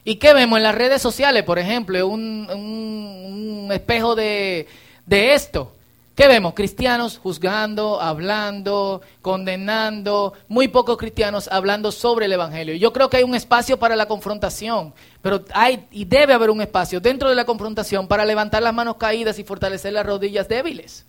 ¿Y 0.04 0.16
qué 0.16 0.32
vemos 0.32 0.56
en 0.56 0.62
las 0.62 0.74
redes 0.76 1.02
sociales, 1.02 1.42
por 1.42 1.58
ejemplo? 1.58 2.06
Un, 2.06 3.68
espejo 3.72 4.14
de, 4.14 4.68
de 5.04 5.34
esto. 5.34 5.72
¿Qué 6.14 6.28
vemos? 6.28 6.54
Cristianos 6.54 7.18
juzgando, 7.18 8.00
hablando, 8.00 9.02
condenando, 9.20 10.34
muy 10.46 10.68
pocos 10.68 10.96
cristianos 10.96 11.48
hablando 11.50 11.90
sobre 11.90 12.26
el 12.26 12.32
Evangelio. 12.32 12.76
Yo 12.76 12.92
creo 12.92 13.10
que 13.10 13.16
hay 13.16 13.24
un 13.24 13.34
espacio 13.34 13.80
para 13.80 13.96
la 13.96 14.06
confrontación, 14.06 14.94
pero 15.22 15.44
hay 15.54 15.88
y 15.90 16.04
debe 16.04 16.34
haber 16.34 16.50
un 16.50 16.60
espacio 16.60 17.00
dentro 17.00 17.28
de 17.28 17.34
la 17.34 17.46
confrontación 17.46 18.06
para 18.06 18.24
levantar 18.24 18.62
las 18.62 18.74
manos 18.74 18.94
caídas 18.94 19.40
y 19.40 19.44
fortalecer 19.44 19.92
las 19.92 20.06
rodillas 20.06 20.46
débiles. 20.46 21.04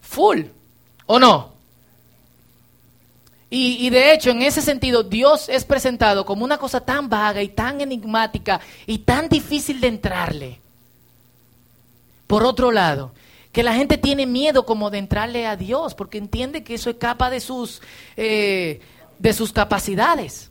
Full, 0.00 0.42
¿o 1.06 1.18
no? 1.18 1.53
Y, 3.56 3.88
de 3.90 4.12
hecho, 4.12 4.30
en 4.30 4.42
ese 4.42 4.60
sentido, 4.60 5.04
Dios 5.04 5.48
es 5.48 5.64
presentado 5.64 6.26
como 6.26 6.44
una 6.44 6.58
cosa 6.58 6.80
tan 6.80 7.08
vaga 7.08 7.40
y 7.40 7.50
tan 7.50 7.80
enigmática 7.80 8.60
y 8.84 8.98
tan 8.98 9.28
difícil 9.28 9.80
de 9.80 9.86
entrarle. 9.86 10.60
Por 12.26 12.42
otro 12.42 12.72
lado, 12.72 13.12
que 13.52 13.62
la 13.62 13.74
gente 13.74 13.96
tiene 13.96 14.26
miedo 14.26 14.66
como 14.66 14.90
de 14.90 14.98
entrarle 14.98 15.46
a 15.46 15.54
Dios, 15.54 15.94
porque 15.94 16.18
entiende 16.18 16.64
que 16.64 16.74
eso 16.74 16.90
escapa 16.90 17.30
de 17.30 17.38
sus, 17.38 17.80
eh, 18.16 18.80
de 19.20 19.32
sus 19.32 19.52
capacidades. 19.52 20.50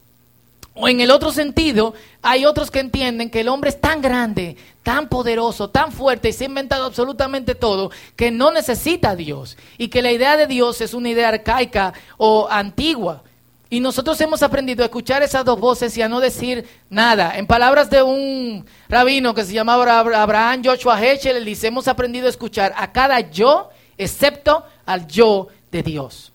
O 0.76 0.88
en 0.88 1.02
el 1.02 1.12
otro 1.12 1.32
sentido, 1.32 1.94
hay 2.24 2.46
otros 2.46 2.72
que 2.72 2.80
entienden 2.80 3.30
que 3.30 3.42
el 3.42 3.48
hombre 3.48 3.70
es 3.70 3.80
tan 3.80 4.02
grande, 4.02 4.58
tan 4.82 5.08
poderoso, 5.08 5.70
tan 5.70 5.92
fuerte 5.92 6.30
y 6.30 6.34
se 6.34 6.46
ha 6.46 6.48
inventado 6.48 6.86
absolutamente 6.86 7.54
todo 7.54 7.92
que 8.16 8.32
no 8.32 8.52
necesita 8.52 9.12
a 9.12 9.16
Dios. 9.16 9.56
Y 9.78 9.90
que 9.90 10.02
la 10.02 10.12
idea 10.12 10.36
de 10.36 10.48
Dios 10.48 10.82
es 10.82 10.96
una 10.96 11.10
idea 11.10 11.30
arcaica 11.30 11.94
o 12.18 12.48
antigua. 12.50 13.24
Y 13.70 13.80
nosotros 13.80 14.20
hemos 14.22 14.42
aprendido 14.42 14.84
a 14.84 14.86
escuchar 14.86 15.22
esas 15.22 15.46
dos 15.46 15.60
voces 15.60 15.96
y 15.98 16.02
a 16.02 16.10
no 16.10 16.20
decir 16.20 16.68
nada. 16.90 17.38
En 17.38 17.46
palabras 17.46 17.90
de 17.90 18.02
un 18.02 18.66
rabino 18.90 19.34
que 19.34 19.46
se 19.46 19.54
llamaba 19.54 20.00
Abraham 20.00 20.62
Joshua 20.64 21.04
Heschel, 21.04 21.38
él 21.38 21.46
dice, 21.46 21.68
hemos 21.68 21.88
aprendido 21.88 22.28
a 22.28 22.30
escuchar 22.30 22.74
a 22.78 22.92
cada 22.92 23.20
yo 23.20 23.70
excepto 23.98 24.64
al 24.86 25.08
yo 25.08 25.48
de 25.72 25.84
Dios. 25.84 26.33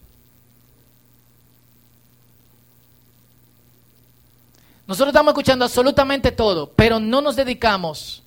Nosotros 4.89 5.11
estamos 5.11 5.31
escuchando 5.31 5.65
absolutamente 5.65 6.33
todo, 6.33 6.73
pero 6.73 6.99
no 6.99 7.21
nos 7.21 7.37
dedicamos, 7.37 8.25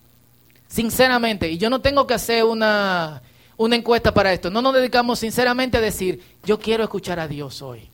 sinceramente, 0.69 1.50
y 1.50 1.58
yo 1.58 1.69
no 1.69 1.82
tengo 1.82 2.08
que 2.08 2.13
hacer 2.13 2.45
una, 2.45 3.21
una 3.58 3.76
encuesta 3.76 4.13
para 4.13 4.32
esto, 4.32 4.50
no 4.50 4.62
nos 4.62 4.74
dedicamos 4.74 5.19
sinceramente 5.19 5.78
a 5.78 5.82
decir, 5.82 6.24
yo 6.45 6.58
quiero 6.60 6.84
escuchar 6.84 7.19
a 7.19 7.28
Dios 7.28 7.62
hoy. 7.62 7.89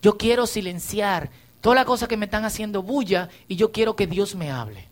Yo 0.00 0.16
quiero 0.16 0.46
silenciar 0.46 1.30
Todas 1.60 1.76
las 1.76 1.86
cosas 1.86 2.08
que 2.08 2.16
me 2.16 2.26
están 2.26 2.44
haciendo 2.44 2.82
bulla 2.82 3.28
y 3.48 3.56
yo 3.56 3.72
quiero 3.72 3.96
que 3.96 4.06
Dios 4.06 4.34
me 4.34 4.50
hable. 4.50 4.86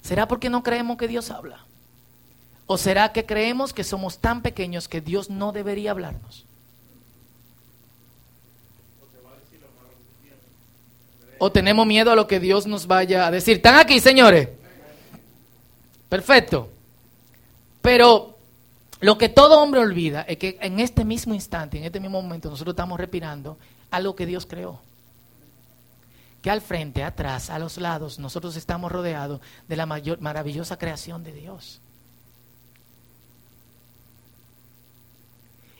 ¿Será 0.00 0.28
porque 0.28 0.50
no 0.50 0.62
creemos 0.62 0.96
que 0.96 1.08
Dios 1.08 1.30
habla? 1.30 1.64
¿O 2.66 2.78
será 2.78 3.12
que 3.12 3.26
creemos 3.26 3.72
que 3.72 3.84
somos 3.84 4.18
tan 4.18 4.42
pequeños 4.42 4.88
que 4.88 5.00
Dios 5.00 5.30
no 5.30 5.52
debería 5.52 5.90
hablarnos? 5.90 6.44
¿O 11.44 11.50
tenemos 11.50 11.84
miedo 11.88 12.12
a 12.12 12.14
lo 12.14 12.28
que 12.28 12.38
Dios 12.38 12.68
nos 12.68 12.86
vaya 12.86 13.26
a 13.26 13.30
decir? 13.32 13.56
¿Están 13.56 13.74
aquí, 13.74 13.98
señores? 13.98 14.48
Perfecto. 16.08 16.68
Pero 17.80 18.38
lo 19.00 19.18
que 19.18 19.28
todo 19.28 19.60
hombre 19.60 19.80
olvida 19.80 20.22
es 20.22 20.38
que 20.38 20.56
en 20.60 20.78
este 20.78 21.04
mismo 21.04 21.34
instante, 21.34 21.78
en 21.78 21.84
este 21.84 21.98
mismo 21.98 22.22
momento, 22.22 22.48
nosotros 22.48 22.74
estamos 22.74 22.96
respirando 22.96 23.58
a 23.90 23.98
lo 23.98 24.14
que 24.14 24.24
Dios 24.24 24.46
creó 24.46 24.80
que 26.42 26.50
al 26.50 26.60
frente, 26.60 27.02
atrás, 27.02 27.50
a 27.50 27.58
los 27.58 27.76
lados, 27.76 28.20
nosotros 28.20 28.54
estamos 28.54 28.92
rodeados 28.92 29.40
de 29.66 29.76
la 29.76 29.84
mayor, 29.84 30.20
maravillosa 30.20 30.78
creación 30.78 31.24
de 31.24 31.32
Dios. 31.32 31.80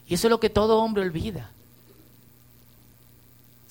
Y 0.09 0.15
eso 0.15 0.27
es 0.27 0.31
lo 0.31 0.41
que 0.41 0.51
todo 0.51 0.79
hombre 0.79 1.05
olvida. 1.05 1.53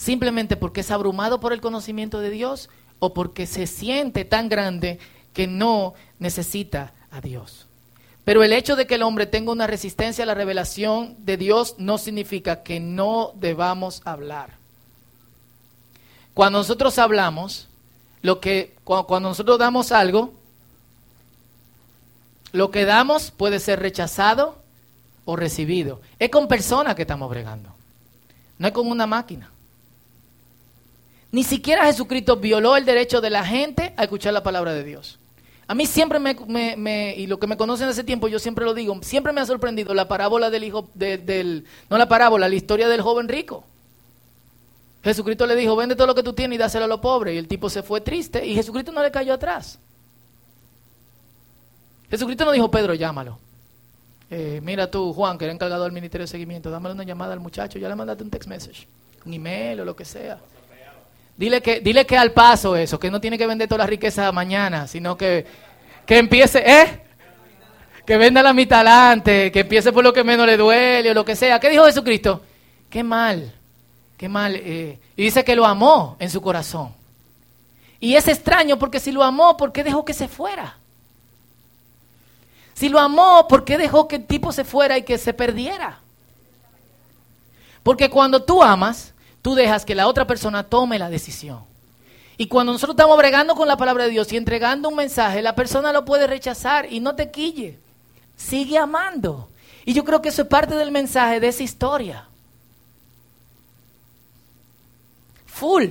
Simplemente 0.01 0.57
porque 0.57 0.81
es 0.81 0.89
abrumado 0.89 1.39
por 1.39 1.53
el 1.53 1.61
conocimiento 1.61 2.21
de 2.21 2.31
Dios 2.31 2.69
o 2.97 3.13
porque 3.13 3.45
se 3.45 3.67
siente 3.67 4.25
tan 4.25 4.49
grande 4.49 4.97
que 5.31 5.45
no 5.45 5.93
necesita 6.17 6.91
a 7.11 7.21
Dios. 7.21 7.67
Pero 8.25 8.43
el 8.43 8.51
hecho 8.51 8.75
de 8.75 8.87
que 8.87 8.95
el 8.95 9.03
hombre 9.03 9.27
tenga 9.27 9.51
una 9.51 9.67
resistencia 9.67 10.23
a 10.23 10.25
la 10.25 10.33
revelación 10.33 11.15
de 11.19 11.37
Dios 11.37 11.75
no 11.77 11.99
significa 11.99 12.63
que 12.63 12.79
no 12.79 13.33
debamos 13.35 14.01
hablar. 14.03 14.55
Cuando 16.33 16.57
nosotros 16.57 16.97
hablamos, 16.97 17.67
lo 18.23 18.39
que, 18.39 18.75
cuando, 18.83 19.29
nosotros 19.29 19.59
damos 19.59 19.91
algo, 19.91 20.33
lo 22.53 22.71
que 22.71 22.85
damos 22.85 23.29
puede 23.29 23.59
ser 23.59 23.79
rechazado 23.79 24.57
o 25.25 25.35
recibido. 25.35 26.01
Es 26.17 26.31
con 26.31 26.47
personas 26.47 26.95
que 26.95 27.03
estamos 27.03 27.29
bregando, 27.29 27.69
no 28.57 28.65
es 28.65 28.73
con 28.73 28.87
una 28.87 29.05
máquina. 29.05 29.51
Ni 31.31 31.43
siquiera 31.43 31.85
Jesucristo 31.85 32.37
violó 32.37 32.75
el 32.75 32.85
derecho 32.85 33.21
de 33.21 33.29
la 33.29 33.45
gente 33.45 33.93
a 33.95 34.03
escuchar 34.03 34.33
la 34.33 34.43
palabra 34.43 34.73
de 34.73 34.83
Dios. 34.83 35.17
A 35.67 35.73
mí 35.73 35.85
siempre 35.85 36.19
me, 36.19 37.15
y 37.15 37.27
lo 37.27 37.39
que 37.39 37.47
me 37.47 37.55
conocen 37.55 37.87
hace 37.87 38.03
tiempo, 38.03 38.27
yo 38.27 38.39
siempre 38.39 38.65
lo 38.65 38.73
digo, 38.73 38.99
siempre 39.03 39.31
me 39.31 39.39
ha 39.39 39.45
sorprendido 39.45 39.93
la 39.93 40.09
parábola 40.09 40.49
del 40.49 40.65
hijo, 40.65 40.89
del, 40.93 41.65
no 41.89 41.97
la 41.97 42.09
parábola, 42.09 42.49
la 42.49 42.55
historia 42.55 42.89
del 42.89 43.01
joven 43.01 43.29
rico. 43.29 43.63
Jesucristo 45.01 45.45
le 45.47 45.55
dijo, 45.55 45.75
vende 45.77 45.95
todo 45.95 46.07
lo 46.07 46.15
que 46.15 46.23
tú 46.23 46.33
tienes 46.33 46.57
y 46.57 46.59
dáselo 46.59 46.85
a 46.85 46.87
los 46.89 46.99
pobres. 46.99 47.35
Y 47.35 47.37
el 47.37 47.47
tipo 47.47 47.69
se 47.69 47.81
fue 47.83 48.01
triste 48.01 48.45
y 48.45 48.53
Jesucristo 48.53 48.91
no 48.91 49.01
le 49.01 49.11
cayó 49.11 49.33
atrás. 49.33 49.79
Jesucristo 52.09 52.43
no 52.43 52.51
dijo, 52.51 52.69
Pedro, 52.69 52.93
llámalo. 52.93 53.39
Eh, 54.29 54.59
mira 54.61 54.91
tú, 54.91 55.13
Juan, 55.13 55.37
que 55.37 55.45
era 55.45 55.53
encargado 55.53 55.85
del 55.85 55.93
ministerio 55.93 56.23
de 56.23 56.31
seguimiento, 56.31 56.69
dámale 56.69 56.95
una 56.95 57.05
llamada 57.05 57.31
al 57.31 57.39
muchacho, 57.39 57.79
ya 57.79 57.87
le 57.87 57.95
mandaste 57.95 58.23
un 58.23 58.29
text 58.29 58.49
message, 58.49 58.87
un 59.25 59.33
email 59.33 59.79
o 59.79 59.85
lo 59.85 59.95
que 59.95 60.03
sea. 60.03 60.37
Dile 61.37 61.61
que, 61.61 61.79
dile 61.79 62.05
que 62.05 62.17
al 62.17 62.31
paso 62.31 62.75
eso, 62.75 62.99
que 62.99 63.09
no 63.09 63.19
tiene 63.19 63.37
que 63.37 63.47
vender 63.47 63.67
toda 63.67 63.79
la 63.79 63.87
riqueza 63.87 64.31
mañana, 64.31 64.87
sino 64.87 65.17
que, 65.17 65.45
que 66.05 66.17
empiece, 66.17 66.63
¿eh? 66.65 67.01
Que 68.05 68.17
venda 68.17 68.43
la 68.43 68.53
mitad 68.53 68.81
adelante, 68.81 69.51
que 69.51 69.61
empiece 69.61 69.91
por 69.91 70.03
lo 70.03 70.13
que 70.13 70.23
menos 70.23 70.45
le 70.45 70.57
duele 70.57 71.11
o 71.11 71.13
lo 71.13 71.25
que 71.25 71.35
sea. 71.35 71.59
¿Qué 71.59 71.69
dijo 71.69 71.85
Jesucristo? 71.85 72.41
Qué 72.89 73.03
mal 73.03 73.53
qué 74.21 74.29
mal. 74.29 74.55
Eh, 74.55 74.99
y 75.15 75.23
dice 75.23 75.43
que 75.43 75.55
lo 75.55 75.65
amó 75.65 76.15
en 76.19 76.29
su 76.29 76.43
corazón. 76.43 76.93
Y 77.99 78.13
es 78.13 78.27
extraño 78.27 78.77
porque 78.77 78.99
si 78.99 79.11
lo 79.11 79.23
amó, 79.23 79.57
¿por 79.57 79.71
qué 79.71 79.83
dejó 79.83 80.05
que 80.05 80.13
se 80.13 80.27
fuera? 80.27 80.77
Si 82.75 82.87
lo 82.87 82.99
amó, 82.99 83.47
¿por 83.47 83.65
qué 83.65 83.79
dejó 83.79 84.07
que 84.07 84.17
el 84.17 84.27
tipo 84.27 84.51
se 84.51 84.63
fuera 84.63 84.95
y 84.95 85.01
que 85.01 85.17
se 85.17 85.33
perdiera? 85.33 86.01
Porque 87.81 88.11
cuando 88.11 88.43
tú 88.43 88.61
amas, 88.61 89.11
tú 89.41 89.55
dejas 89.55 89.85
que 89.85 89.95
la 89.95 90.07
otra 90.07 90.27
persona 90.27 90.63
tome 90.63 90.99
la 90.99 91.09
decisión. 91.09 91.63
Y 92.37 92.47
cuando 92.47 92.73
nosotros 92.73 92.95
estamos 92.95 93.17
bregando 93.17 93.55
con 93.55 93.67
la 93.67 93.77
palabra 93.77 94.05
de 94.05 94.11
Dios 94.11 94.31
y 94.33 94.37
entregando 94.37 94.89
un 94.89 94.95
mensaje, 94.95 95.41
la 95.41 95.55
persona 95.55 95.93
lo 95.93 96.05
puede 96.05 96.27
rechazar 96.27 96.91
y 96.91 96.99
no 96.99 97.15
te 97.15 97.29
quille. 97.29 97.77
Sigue 98.35 98.77
amando. 98.77 99.49
Y 99.85 99.93
yo 99.93 100.03
creo 100.03 100.21
que 100.21 100.29
eso 100.29 100.43
es 100.43 100.47
parte 100.47 100.75
del 100.75 100.91
mensaje 100.91 101.39
de 101.39 101.49
esa 101.49 101.63
historia. 101.63 102.27
full. 105.61 105.89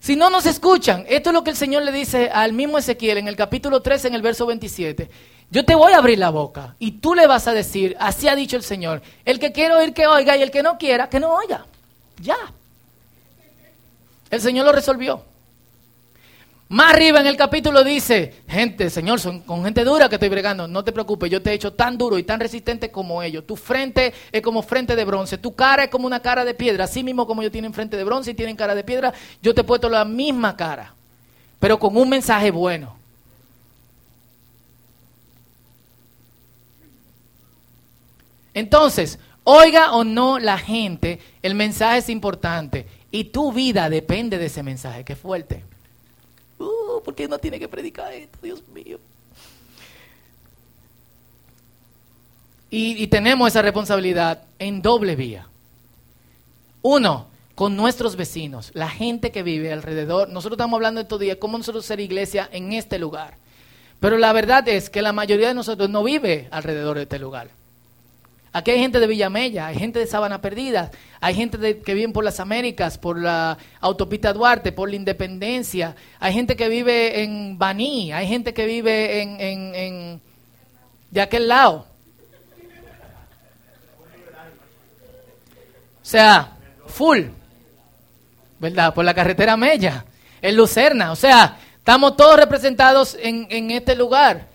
Si 0.00 0.16
no 0.16 0.30
nos 0.30 0.46
escuchan, 0.46 1.04
esto 1.08 1.28
es 1.28 1.34
lo 1.34 1.44
que 1.44 1.50
el 1.50 1.56
Señor 1.56 1.82
le 1.82 1.92
dice 1.92 2.30
al 2.30 2.54
mismo 2.54 2.78
Ezequiel 2.78 3.18
en 3.18 3.28
el 3.28 3.36
capítulo 3.36 3.82
13, 3.82 4.08
en 4.08 4.14
el 4.14 4.22
verso 4.22 4.46
27. 4.46 5.10
Yo 5.50 5.64
te 5.64 5.74
voy 5.74 5.92
a 5.92 5.98
abrir 5.98 6.18
la 6.18 6.30
boca 6.30 6.76
y 6.78 6.92
tú 6.92 7.14
le 7.14 7.26
vas 7.26 7.48
a 7.48 7.52
decir, 7.52 7.96
así 7.98 8.28
ha 8.28 8.36
dicho 8.36 8.56
el 8.56 8.62
Señor, 8.62 9.02
el 9.24 9.40
que 9.40 9.50
quiere 9.50 9.74
oír 9.74 9.92
que 9.92 10.06
oiga 10.06 10.36
y 10.36 10.42
el 10.42 10.50
que 10.50 10.62
no 10.62 10.78
quiera, 10.78 11.08
que 11.08 11.18
no 11.18 11.34
oiga. 11.34 11.66
Ya. 12.20 12.36
El 14.30 14.40
Señor 14.40 14.64
lo 14.64 14.72
resolvió. 14.72 15.24
Más 16.68 16.94
arriba 16.94 17.18
en 17.18 17.26
el 17.26 17.36
capítulo 17.36 17.82
dice, 17.82 18.42
gente, 18.46 18.90
Señor, 18.90 19.18
son 19.18 19.40
con 19.40 19.64
gente 19.64 19.82
dura 19.82 20.08
que 20.08 20.14
estoy 20.14 20.28
bregando. 20.28 20.68
No 20.68 20.84
te 20.84 20.92
preocupes, 20.92 21.28
yo 21.28 21.42
te 21.42 21.50
he 21.50 21.54
hecho 21.54 21.72
tan 21.72 21.98
duro 21.98 22.16
y 22.16 22.22
tan 22.22 22.38
resistente 22.38 22.92
como 22.92 23.24
ellos. 23.24 23.44
Tu 23.44 23.56
frente 23.56 24.14
es 24.30 24.40
como 24.40 24.62
frente 24.62 24.94
de 24.94 25.04
bronce, 25.04 25.36
tu 25.36 25.56
cara 25.56 25.82
es 25.82 25.90
como 25.90 26.06
una 26.06 26.20
cara 26.20 26.44
de 26.44 26.54
piedra. 26.54 26.84
Así 26.84 27.02
mismo 27.02 27.26
como 27.26 27.42
ellos 27.42 27.50
tienen 27.50 27.74
frente 27.74 27.96
de 27.96 28.04
bronce 28.04 28.30
y 28.30 28.34
tienen 28.34 28.54
cara 28.54 28.76
de 28.76 28.84
piedra, 28.84 29.12
yo 29.42 29.52
te 29.52 29.62
he 29.62 29.64
puesto 29.64 29.88
la 29.88 30.04
misma 30.04 30.56
cara, 30.56 30.94
pero 31.58 31.76
con 31.76 31.96
un 31.96 32.08
mensaje 32.08 32.52
bueno. 32.52 32.99
Entonces, 38.54 39.18
oiga 39.44 39.92
o 39.92 40.04
no 40.04 40.38
la 40.38 40.58
gente, 40.58 41.20
el 41.42 41.54
mensaje 41.54 41.98
es 41.98 42.08
importante 42.08 42.86
y 43.10 43.24
tu 43.24 43.52
vida 43.52 43.90
depende 43.90 44.38
de 44.38 44.46
ese 44.46 44.62
mensaje. 44.62 45.04
Qué 45.04 45.16
fuerte. 45.16 45.64
Uh, 46.58 47.02
¿Por 47.02 47.14
qué 47.14 47.26
no 47.26 47.38
tiene 47.38 47.58
que 47.58 47.68
predicar 47.68 48.12
esto? 48.12 48.38
Dios 48.42 48.62
mío. 48.68 48.98
Y, 52.72 53.08
tenemos 53.08 53.48
esa 53.48 53.62
responsabilidad 53.62 54.44
en 54.60 54.80
doble 54.80 55.16
vía. 55.16 55.48
Uno, 56.82 57.26
con 57.56 57.74
nuestros 57.74 58.14
vecinos, 58.14 58.70
la 58.74 58.88
gente 58.88 59.32
que 59.32 59.42
vive 59.42 59.72
alrededor. 59.72 60.28
Nosotros 60.28 60.56
estamos 60.56 60.78
hablando 60.78 61.00
estos 61.00 61.18
días 61.18 61.38
cómo 61.40 61.58
nosotros 61.58 61.84
ser 61.84 61.98
iglesia 61.98 62.48
en 62.52 62.72
este 62.72 63.00
lugar. 63.00 63.34
Pero 63.98 64.18
la 64.18 64.32
verdad 64.32 64.66
es 64.68 64.88
que 64.88 65.02
la 65.02 65.12
mayoría 65.12 65.48
de 65.48 65.54
nosotros 65.54 65.90
no 65.90 66.04
vive 66.04 66.46
alrededor 66.52 66.96
de 66.96 67.02
este 67.02 67.18
lugar. 67.18 67.50
Aquí 68.52 68.72
hay 68.72 68.80
gente 68.80 68.98
de 68.98 69.06
Villamella, 69.06 69.68
hay 69.68 69.76
gente 69.76 70.00
de 70.00 70.06
Sabana 70.08 70.40
Perdida, 70.40 70.90
hay 71.20 71.34
gente 71.34 71.80
que 71.82 71.94
vive 71.94 72.12
por 72.12 72.24
las 72.24 72.40
Américas, 72.40 72.98
por 72.98 73.16
la 73.16 73.56
autopista 73.80 74.32
Duarte, 74.32 74.72
por 74.72 74.90
la 74.90 74.96
Independencia, 74.96 75.94
hay 76.18 76.32
gente 76.32 76.56
que 76.56 76.68
vive 76.68 77.22
en 77.22 77.58
Baní, 77.58 78.12
hay 78.12 78.26
gente 78.26 78.52
que 78.52 78.66
vive 78.66 79.22
en, 79.22 79.40
en 79.40 80.20
de 81.10 81.20
aquel 81.20 81.46
lado. 81.46 81.86
O 86.02 86.06
sea, 86.10 86.56
full, 86.86 87.20
¿verdad? 88.58 88.92
Por 88.94 89.04
la 89.04 89.14
carretera 89.14 89.56
Mella, 89.56 90.04
en 90.42 90.56
Lucerna, 90.56 91.12
o 91.12 91.16
sea, 91.16 91.56
estamos 91.76 92.16
todos 92.16 92.36
representados 92.36 93.16
en, 93.20 93.46
en 93.48 93.70
este 93.70 93.94
lugar. 93.94 94.49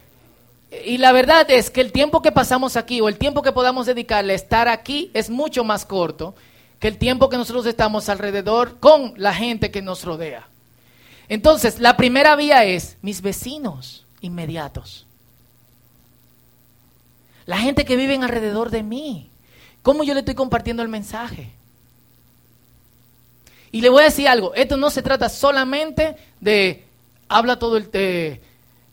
Y 0.84 0.98
la 0.98 1.12
verdad 1.12 1.50
es 1.50 1.70
que 1.70 1.82
el 1.82 1.92
tiempo 1.92 2.22
que 2.22 2.32
pasamos 2.32 2.76
aquí 2.76 3.02
o 3.02 3.08
el 3.08 3.18
tiempo 3.18 3.42
que 3.42 3.52
podamos 3.52 3.86
dedicarle 3.86 4.34
a 4.34 4.36
estar 4.36 4.68
aquí 4.68 5.12
es 5.14 5.30
mucho 5.30 5.64
más 5.64 5.86
corto 5.86 6.36
que 6.80 6.88
el 6.88 6.98
tiempo 6.98 7.30
que 7.30 7.38
nosotros 7.38 7.66
estamos 7.66 8.10
alrededor 8.10 8.80
con 8.80 9.14
la 9.18 9.34
gente 9.34 9.72
que 9.72 9.82
nos 9.82 10.04
rodea. 10.04 10.48
Entonces, 11.30 11.80
la 11.80 11.98
primera 11.98 12.36
vía 12.36 12.66
es 12.66 12.98
mis 13.02 13.22
vecinos 13.22 14.06
inmediatos. 14.22 15.06
La 17.46 17.58
gente 17.58 17.86
que 17.86 17.96
vive 17.96 18.16
alrededor 18.16 18.70
de 18.70 18.84
mí. 18.84 19.30
¿Cómo 19.82 20.04
yo 20.04 20.14
le 20.14 20.22
estoy 20.22 20.36
compartiendo 20.36 20.82
el 20.82 20.90
mensaje? 20.90 21.52
Y 23.72 23.82
le 23.82 23.90
voy 23.90 24.02
a 24.02 24.06
decir 24.06 24.28
algo, 24.28 24.54
esto 24.56 24.78
no 24.78 24.90
se 24.90 25.04
trata 25.04 25.30
solamente 25.30 26.16
de 26.40 26.86
habla 27.28 27.60
todo 27.60 27.78
el... 27.78 28.42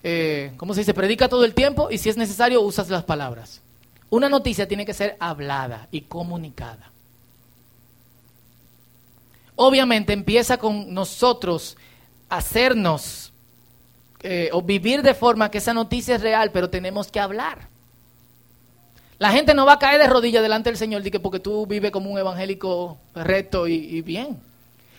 eh, 0.03 0.53
¿cómo 0.57 0.75
se 0.75 0.81
dice? 0.81 0.95
Predica 0.95 1.29
todo 1.29 1.45
el 1.45 1.55
tiempo 1.55 1.91
y 1.91 1.99
si 1.99 2.09
es 2.09 2.17
necesario 2.17 2.61
usas 2.63 2.91
las 2.91 3.05
palabras. 3.05 3.61
Una 4.11 4.29
noticia 4.29 4.69
tiene 4.69 4.85
que 4.85 4.95
ser 4.95 5.17
hablada 5.21 5.89
y 5.91 6.03
comunicada. 6.03 6.91
Obviamente 9.55 10.13
empieza 10.13 10.59
con 10.59 10.93
nosotros 10.93 11.77
hacernos 12.29 13.33
eh, 14.23 14.51
o 14.53 14.63
vivir 14.63 15.03
de 15.03 15.15
forma 15.15 15.51
que 15.51 15.59
esa 15.59 15.75
noticia 15.75 16.17
es 16.17 16.21
real, 16.21 16.51
pero 16.53 16.69
tenemos 16.69 17.11
que 17.11 17.21
hablar. 17.21 17.69
La 19.19 19.31
gente 19.31 19.55
no 19.55 19.65
va 19.65 19.75
a 19.75 19.79
caer 19.79 20.01
de 20.01 20.09
rodillas 20.09 20.43
delante 20.43 20.71
del 20.71 20.77
Señor 20.77 21.03
porque 21.21 21.39
tú 21.39 21.65
vives 21.67 21.93
como 21.93 22.11
un 22.11 22.19
evangélico 22.19 22.99
recto 23.15 23.69
y, 23.69 23.75
y 23.75 24.01
bien. 24.01 24.41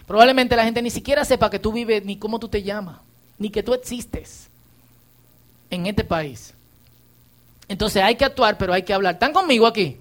Probablemente 0.08 0.56
la 0.56 0.64
gente 0.64 0.82
ni 0.82 0.90
siquiera 0.90 1.26
sepa 1.26 1.50
que 1.50 1.60
tú 1.60 1.74
vives 1.74 2.06
ni 2.06 2.18
cómo 2.18 2.40
tú 2.40 2.48
te 2.48 2.64
llamas, 2.64 3.00
ni 3.38 3.50
que 3.50 3.64
tú 3.64 3.74
existes 3.74 4.50
en 5.74 5.88
este 5.88 6.04
país. 6.04 6.54
Entonces 7.68 8.04
hay 8.04 8.16
que 8.16 8.26
actuar, 8.26 8.58
pero 8.58 8.74
hay 8.74 8.84
que 8.84 8.94
hablar. 8.94 9.16
¿Están 9.16 9.34
conmigo 9.34 9.66
aquí? 9.66 9.98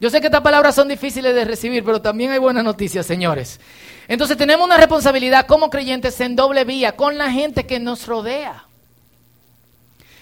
Yo 0.00 0.08
sé 0.08 0.20
que 0.20 0.26
estas 0.26 0.40
palabras 0.40 0.74
son 0.74 0.88
difíciles 0.88 1.34
de 1.34 1.44
recibir, 1.44 1.84
pero 1.84 2.00
también 2.00 2.30
hay 2.30 2.38
buenas 2.38 2.64
noticias, 2.64 3.06
señores. 3.06 3.60
Entonces 4.08 4.36
tenemos 4.36 4.64
una 4.66 4.78
responsabilidad 4.78 5.46
como 5.46 5.70
creyentes 5.70 6.20
en 6.20 6.34
doble 6.34 6.64
vía 6.64 6.96
con 6.96 7.18
la 7.18 7.30
gente 7.30 7.66
que 7.66 7.78
nos 7.78 8.06
rodea. 8.06 8.64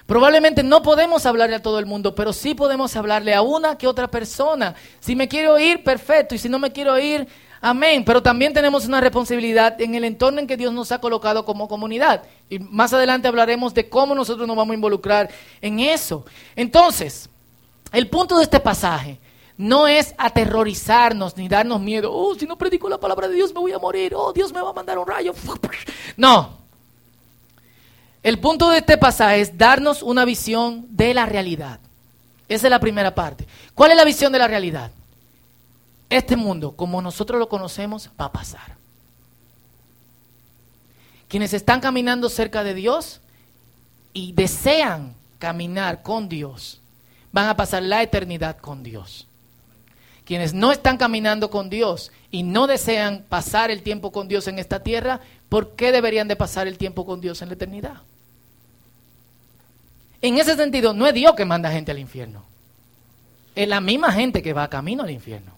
Probablemente 0.04 0.62
no 0.62 0.82
podemos 0.82 1.26
hablarle 1.26 1.56
a 1.56 1.62
todo 1.62 1.78
el 1.78 1.86
mundo, 1.86 2.14
pero 2.14 2.32
sí 2.32 2.54
podemos 2.54 2.96
hablarle 2.96 3.34
a 3.34 3.42
una 3.42 3.78
que 3.78 3.86
otra 3.86 4.08
persona. 4.08 4.74
Si 5.00 5.14
me 5.14 5.28
quiero 5.28 5.58
ir, 5.58 5.84
perfecto, 5.84 6.34
y 6.34 6.38
si 6.38 6.48
no 6.48 6.58
me 6.58 6.72
quiero 6.72 6.98
ir, 6.98 7.28
amén. 7.60 8.04
Pero 8.04 8.22
también 8.22 8.52
tenemos 8.52 8.86
una 8.86 9.00
responsabilidad 9.00 9.80
en 9.80 9.94
el 9.94 10.04
entorno 10.04 10.40
en 10.40 10.46
que 10.46 10.56
Dios 10.56 10.72
nos 10.72 10.92
ha 10.92 11.00
colocado 11.00 11.44
como 11.44 11.68
comunidad. 11.68 12.22
Y 12.48 12.58
más 12.58 12.92
adelante 12.92 13.28
hablaremos 13.28 13.74
de 13.74 13.88
cómo 13.88 14.14
nosotros 14.14 14.46
nos 14.46 14.56
vamos 14.56 14.72
a 14.72 14.76
involucrar 14.76 15.30
en 15.60 15.80
eso. 15.80 16.24
Entonces, 16.56 17.28
el 17.92 18.08
punto 18.08 18.36
de 18.36 18.44
este 18.44 18.60
pasaje 18.60 19.18
no 19.56 19.88
es 19.88 20.14
aterrorizarnos 20.18 21.36
ni 21.36 21.48
darnos 21.48 21.80
miedo. 21.80 22.10
Oh, 22.12 22.34
si 22.34 22.46
no 22.46 22.56
predico 22.56 22.88
la 22.88 22.98
palabra 22.98 23.28
de 23.28 23.34
Dios 23.34 23.52
me 23.52 23.60
voy 23.60 23.72
a 23.72 23.78
morir. 23.78 24.14
Oh, 24.14 24.32
Dios 24.32 24.52
me 24.52 24.60
va 24.62 24.70
a 24.70 24.72
mandar 24.72 24.98
un 24.98 25.06
rayo. 25.06 25.34
No. 26.16 26.58
El 28.22 28.40
punto 28.40 28.70
de 28.70 28.78
este 28.78 28.98
pasaje 28.98 29.40
es 29.40 29.56
darnos 29.56 30.02
una 30.02 30.24
visión 30.24 30.86
de 30.90 31.14
la 31.14 31.26
realidad. 31.26 31.78
Esa 32.48 32.66
es 32.66 32.70
la 32.70 32.80
primera 32.80 33.14
parte. 33.14 33.46
¿Cuál 33.74 33.92
es 33.92 33.96
la 33.96 34.04
visión 34.04 34.32
de 34.32 34.38
la 34.38 34.48
realidad? 34.48 34.90
Este 36.10 36.36
mundo, 36.36 36.72
como 36.72 37.02
nosotros 37.02 37.38
lo 37.38 37.48
conocemos, 37.48 38.10
va 38.20 38.26
a 38.26 38.32
pasar. 38.32 38.76
Quienes 41.28 41.52
están 41.52 41.80
caminando 41.80 42.30
cerca 42.30 42.64
de 42.64 42.74
Dios 42.74 43.20
y 44.14 44.32
desean 44.32 45.14
caminar 45.38 46.02
con 46.02 46.28
Dios, 46.28 46.80
van 47.30 47.48
a 47.48 47.56
pasar 47.56 47.82
la 47.82 48.02
eternidad 48.02 48.56
con 48.56 48.82
Dios. 48.82 49.26
Quienes 50.24 50.54
no 50.54 50.72
están 50.72 50.96
caminando 50.96 51.50
con 51.50 51.70
Dios 51.70 52.12
y 52.30 52.42
no 52.42 52.66
desean 52.66 53.24
pasar 53.28 53.70
el 53.70 53.82
tiempo 53.82 54.10
con 54.12 54.28
Dios 54.28 54.48
en 54.48 54.58
esta 54.58 54.82
tierra, 54.82 55.20
¿por 55.48 55.74
qué 55.74 55.92
deberían 55.92 56.28
de 56.28 56.36
pasar 56.36 56.66
el 56.66 56.78
tiempo 56.78 57.04
con 57.04 57.20
Dios 57.20 57.40
en 57.42 57.48
la 57.48 57.54
eternidad? 57.54 58.02
En 60.20 60.38
ese 60.38 60.56
sentido, 60.56 60.92
no 60.92 61.06
es 61.06 61.14
Dios 61.14 61.34
que 61.34 61.44
manda 61.44 61.70
gente 61.70 61.92
al 61.92 61.98
infierno. 61.98 62.44
Es 63.54 63.68
la 63.68 63.80
misma 63.80 64.12
gente 64.12 64.42
que 64.42 64.52
va 64.52 64.68
camino 64.68 65.02
al 65.02 65.10
infierno. 65.10 65.57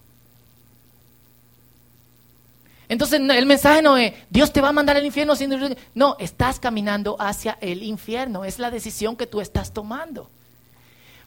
Entonces 2.91 3.21
el 3.21 3.45
mensaje 3.45 3.81
no 3.81 3.95
es, 3.95 4.11
Dios 4.29 4.51
te 4.51 4.59
va 4.59 4.67
a 4.67 4.73
mandar 4.73 4.97
al 4.97 5.05
infierno. 5.05 5.33
No, 5.95 6.17
estás 6.19 6.59
caminando 6.59 7.15
hacia 7.17 7.57
el 7.61 7.83
infierno. 7.83 8.43
Es 8.43 8.59
la 8.59 8.69
decisión 8.69 9.15
que 9.15 9.27
tú 9.27 9.39
estás 9.39 9.71
tomando. 9.71 10.29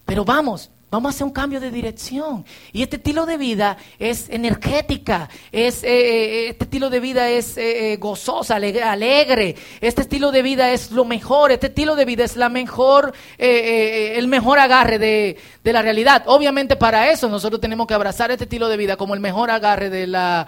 Pero 0.05 0.27
vamos, 0.27 0.69
Vamos 0.91 1.11
a 1.11 1.15
hacer 1.17 1.27
un 1.27 1.33
cambio 1.33 1.59
de 1.59 1.73
dirección. 1.73 2.45
Y 2.73 2.85
este 2.85 2.97
estilo 2.97 3.27
de 3.27 3.37
vida 3.37 3.77
es 3.99 4.31
energética, 4.31 5.29
es, 5.51 5.83
eh, 5.83 5.89
eh, 5.89 6.49
este 6.51 6.65
estilo 6.67 6.89
de 6.89 7.01
vida 7.01 7.31
es 7.31 7.59
eh, 7.59 7.97
gozosa, 7.99 8.55
alegre, 8.55 9.57
este 9.81 10.03
estilo 10.03 10.31
de 10.31 10.43
vida 10.43 10.71
es 10.71 10.93
lo 10.93 11.05
mejor, 11.05 11.51
este 11.51 11.67
estilo 11.67 11.97
de 11.97 12.05
vida 12.05 12.23
es 12.23 12.37
la 12.37 12.49
mejor, 12.49 13.13
el 13.39 14.29
mejor 14.29 14.61
agarre 14.61 15.01
de, 15.01 15.37
de, 15.65 15.73
la 15.73 15.83
realidad. 15.83 16.23
Obviamente 16.27 16.77
para 16.77 17.11
eso 17.11 17.29
nosotros 17.29 17.61
tenemos 17.61 17.89
que 17.89 17.95
abrazar 17.95 18.31
este 18.31 18.45
estilo 18.45 18.69
de 18.69 18.77
vida 18.77 18.97
como 18.97 19.15
el 19.15 19.21
mejor 19.21 19.51
agarre 19.51 19.91
de 19.91 20.07
la, 20.07 20.47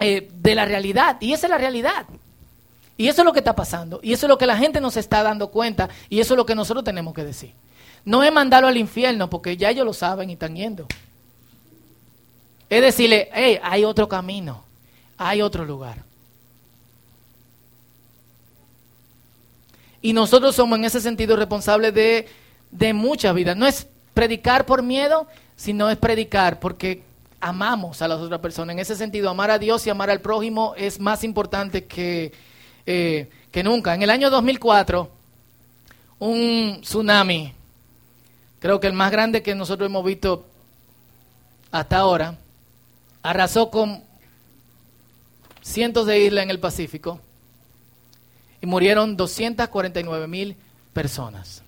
de 0.00 0.54
la 0.54 0.64
realidad. 0.64 1.18
Y 1.20 1.32
esa 1.32 1.46
es 1.46 1.50
la 1.50 1.58
realidad. 1.58 2.06
Y 2.96 3.08
eso 3.08 3.22
es 3.22 3.24
lo 3.24 3.32
que 3.32 3.38
está 3.40 3.54
pasando. 3.54 4.00
Y 4.02 4.12
eso 4.12 4.26
es 4.26 4.28
lo 4.28 4.38
que 4.38 4.46
la 4.46 4.56
gente 4.56 4.80
nos 4.80 4.96
está 4.96 5.22
dando 5.22 5.50
cuenta. 5.50 5.88
Y 6.08 6.20
eso 6.20 6.34
es 6.34 6.36
lo 6.38 6.46
que 6.46 6.54
nosotros 6.54 6.84
tenemos 6.84 7.14
que 7.14 7.24
decir. 7.24 7.52
No 8.04 8.22
es 8.22 8.32
mandarlo 8.32 8.68
al 8.68 8.76
infierno, 8.76 9.28
porque 9.28 9.56
ya 9.56 9.70
ellos 9.70 9.84
lo 9.84 9.92
saben 9.92 10.30
y 10.30 10.34
están 10.34 10.56
yendo. 10.56 10.86
Es 12.68 12.80
decirle, 12.80 13.28
hey, 13.32 13.58
hay 13.62 13.84
otro 13.84 14.08
camino, 14.08 14.64
hay 15.16 15.42
otro 15.42 15.64
lugar. 15.64 16.04
Y 20.02 20.12
nosotros 20.12 20.54
somos 20.54 20.78
en 20.78 20.84
ese 20.84 21.00
sentido 21.00 21.36
responsables 21.36 21.92
de, 21.92 22.28
de 22.70 22.92
muchas 22.94 23.34
vidas. 23.34 23.56
No 23.56 23.66
es 23.66 23.86
predicar 24.14 24.64
por 24.64 24.82
miedo, 24.82 25.26
sino 25.56 25.90
es 25.90 25.98
predicar 25.98 26.58
porque 26.60 27.02
amamos 27.40 28.02
a 28.02 28.08
las 28.08 28.20
otras 28.20 28.40
personas. 28.40 28.74
En 28.74 28.80
ese 28.80 28.96
sentido, 28.96 29.30
amar 29.30 29.50
a 29.50 29.58
Dios 29.58 29.86
y 29.86 29.90
amar 29.90 30.10
al 30.10 30.20
prójimo 30.20 30.74
es 30.76 31.00
más 31.00 31.24
importante 31.24 31.84
que, 31.84 32.32
eh, 32.86 33.30
que 33.50 33.62
nunca. 33.62 33.94
En 33.94 34.02
el 34.02 34.10
año 34.10 34.30
2004, 34.30 35.10
un 36.18 36.78
tsunami 36.82 37.54
creo 38.60 38.78
que 38.78 38.86
el 38.86 38.92
más 38.92 39.10
grande 39.10 39.42
que 39.42 39.54
nosotros 39.54 39.88
hemos 39.88 40.04
visto 40.04 40.46
hasta 41.72 41.98
ahora, 41.98 42.36
arrasó 43.22 43.70
con 43.70 44.02
cientos 45.62 46.06
de 46.06 46.20
islas 46.20 46.44
en 46.44 46.50
el 46.50 46.60
Pacífico 46.60 47.20
y 48.60 48.66
murieron 48.66 49.16
249 49.16 50.26
mil 50.26 50.56
personas. 50.92 51.62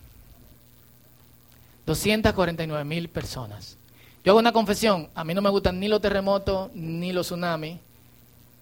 249 1.86 2.84
mil 2.84 3.08
personas. 3.08 3.76
Yo 4.24 4.32
hago 4.32 4.38
una 4.38 4.52
confesión, 4.52 5.08
a 5.14 5.24
mí 5.24 5.34
no 5.34 5.42
me 5.42 5.50
gustan 5.50 5.80
ni 5.80 5.88
los 5.88 6.00
terremotos 6.00 6.70
ni 6.74 7.12
los 7.12 7.26
tsunamis 7.26 7.78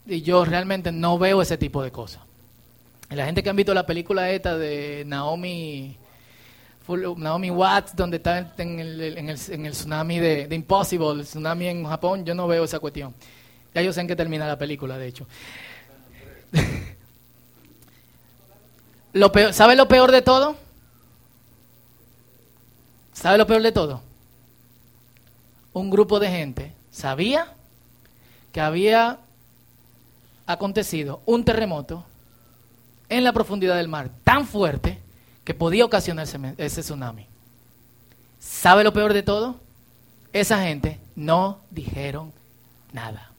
y 0.07 0.23
yo 0.23 0.44
realmente 0.44 0.90
no 0.90 1.18
veo 1.18 1.42
ese 1.42 1.59
tipo 1.59 1.83
de 1.83 1.92
cosas. 1.92 2.23
la 3.11 3.27
gente 3.27 3.42
que 3.42 3.51
han 3.51 3.57
visto 3.57 3.75
la 3.75 3.85
película 3.85 4.31
esta 4.31 4.57
de 4.57 5.05
Naomi 5.07 5.96
Naomi 7.16 7.51
Watts, 7.51 7.94
donde 7.94 8.16
está 8.16 8.53
en 8.57 8.81
el, 8.81 9.70
tsunami 9.70 10.18
de, 10.18 10.49
Impossible, 10.51 11.11
el 11.11 11.23
tsunami 11.23 11.68
en 11.68 11.85
Japón, 11.85 12.25
yo 12.25 12.35
no 12.35 12.49
veo 12.49 12.64
esa 12.64 12.81
cuestión. 12.81 13.14
Ya 13.75 13.83
yo 13.83 13.92
sé 13.92 14.01
en 14.01 14.09
qué 14.09 14.16
termina 14.16 14.46
la 14.46 14.59
película, 14.59 14.99
de 14.99 15.07
hecho. 15.07 15.27
lo 19.12 19.31
¿Sabe 19.53 19.77
lo 19.77 19.87
peor 19.87 20.11
de 20.11 20.23
todo? 20.23 20.57
¿Sabe 23.12 23.38
lo 23.38 23.46
peor 23.46 23.62
de 23.62 23.70
todo? 23.70 24.10
Un 25.72 25.90
grupo 25.90 26.18
de 26.18 26.28
gente 26.28 26.74
sabía 26.90 27.54
que 28.52 28.61
había 28.61 29.18
acontecido 30.46 31.22
un 31.26 31.44
terremoto 31.44 32.04
en 33.09 33.24
la 33.24 33.33
profundidad 33.33 33.76
del 33.76 33.88
mar 33.88 34.11
tan 34.24 34.46
fuerte 34.46 34.98
que 35.44 35.54
podía 35.54 35.85
ocasionar 35.85 36.26
ese, 36.59 36.83
tsunami. 36.83 37.26
¿Sabe 38.38 38.85
lo 38.85 38.92
peor 38.92 39.12
de 39.12 39.22
todo? 39.22 39.56
Esa 40.33 40.62
gente 40.62 41.00
no 41.16 41.61
dijeron 41.70 42.33
nada. 42.92 43.30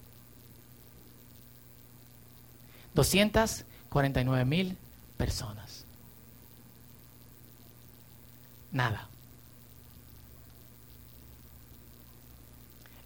249 2.94 4.46
mil 4.46 4.78
personas. 5.18 5.86
Nada. 8.72 9.11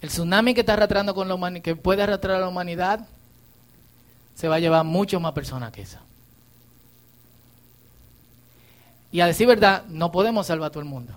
El 0.00 0.08
tsunami 0.10 0.54
que 0.54 0.60
está 0.60 0.74
arrastrando 0.74 1.14
con 1.14 1.28
la 1.28 1.60
que 1.60 1.76
puede 1.76 2.02
arrastrar 2.02 2.36
a 2.36 2.40
la 2.40 2.48
humanidad, 2.48 3.06
se 4.34 4.48
va 4.48 4.56
a 4.56 4.60
llevar 4.60 4.84
mucho 4.84 5.18
más 5.18 5.32
personas 5.32 5.72
que 5.72 5.82
esa. 5.82 6.00
Y 9.10 9.20
a 9.20 9.26
decir 9.26 9.46
verdad, 9.46 9.84
no 9.88 10.12
podemos 10.12 10.46
salvar 10.46 10.68
a 10.68 10.70
todo 10.70 10.82
el 10.82 10.88
mundo. 10.88 11.14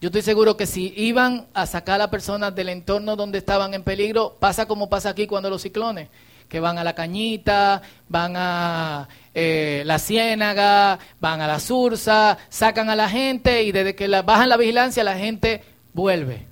Yo 0.00 0.08
estoy 0.08 0.20
seguro 0.20 0.58
que 0.58 0.66
si 0.66 0.92
iban 0.94 1.46
a 1.54 1.64
sacar 1.64 1.94
a 1.94 1.98
las 1.98 2.08
personas 2.08 2.54
del 2.54 2.68
entorno 2.68 3.16
donde 3.16 3.38
estaban 3.38 3.72
en 3.72 3.82
peligro, 3.82 4.36
pasa 4.38 4.66
como 4.66 4.90
pasa 4.90 5.08
aquí 5.08 5.26
cuando 5.26 5.48
los 5.48 5.62
ciclones, 5.62 6.10
que 6.50 6.60
van 6.60 6.76
a 6.76 6.84
la 6.84 6.94
cañita, 6.94 7.80
van 8.06 8.34
a 8.36 9.08
eh, 9.32 9.82
la 9.86 9.98
ciénaga, 9.98 10.98
van 11.18 11.40
a 11.40 11.46
la 11.46 11.58
sursa, 11.58 12.36
sacan 12.50 12.90
a 12.90 12.96
la 12.96 13.08
gente 13.08 13.62
y 13.62 13.72
desde 13.72 13.94
que 13.94 14.06
la, 14.06 14.20
bajan 14.20 14.50
la 14.50 14.58
vigilancia 14.58 15.02
la 15.02 15.16
gente 15.16 15.64
vuelve. 15.94 16.46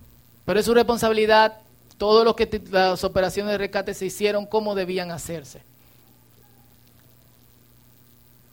Pero 0.47 0.59
es 0.59 0.65
su 0.65 0.73
responsabilidad, 0.73 1.59
todo 1.99 2.25
lo 2.25 2.35
que 2.35 2.63
las 2.71 3.05
operaciones 3.05 3.53
de 3.53 3.59
rescate 3.59 3.93
se 3.93 4.07
hicieron 4.07 4.47
como 4.47 4.75
debían 4.75 5.11
hacerse. 5.11 5.63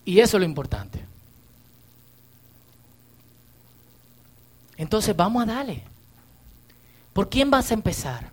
Y 0.04 0.20
eso 0.20 0.38
es 0.38 0.42
lo 0.42 0.46
importante. 0.46 1.06
Entonces 4.76 5.16
vamos 5.16 5.44
a 5.44 5.46
darle. 5.46 5.84
¿Por 7.14 7.30
quién 7.30 7.52
vas 7.52 7.70
a 7.72 7.74
empezar? 7.74 8.32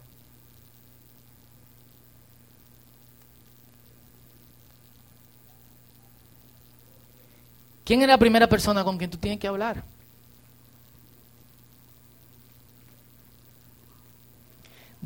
¿Quién 7.84 8.02
es 8.02 8.08
la 8.08 8.18
primera 8.18 8.48
persona 8.48 8.82
con 8.82 8.98
quien 8.98 9.10
tú 9.10 9.16
tienes 9.16 9.38
que 9.38 9.46
hablar? 9.46 9.82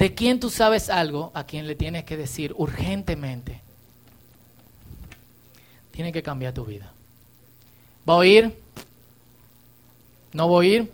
¿De 0.01 0.15
quién 0.15 0.41
tú 0.41 0.49
sabes 0.49 0.89
algo 0.89 1.31
a 1.35 1.45
quien 1.45 1.67
le 1.67 1.75
tienes 1.75 2.05
que 2.05 2.17
decir 2.17 2.55
urgentemente? 2.57 3.61
Tiene 5.91 6.11
que 6.11 6.23
cambiar 6.23 6.55
tu 6.55 6.65
vida. 6.65 6.91
¿Voy 8.07 8.27
a 8.27 8.39
ir? 8.39 8.59
¿No 10.33 10.49
voy 10.49 10.67
a 10.67 10.77
ir? 10.79 10.93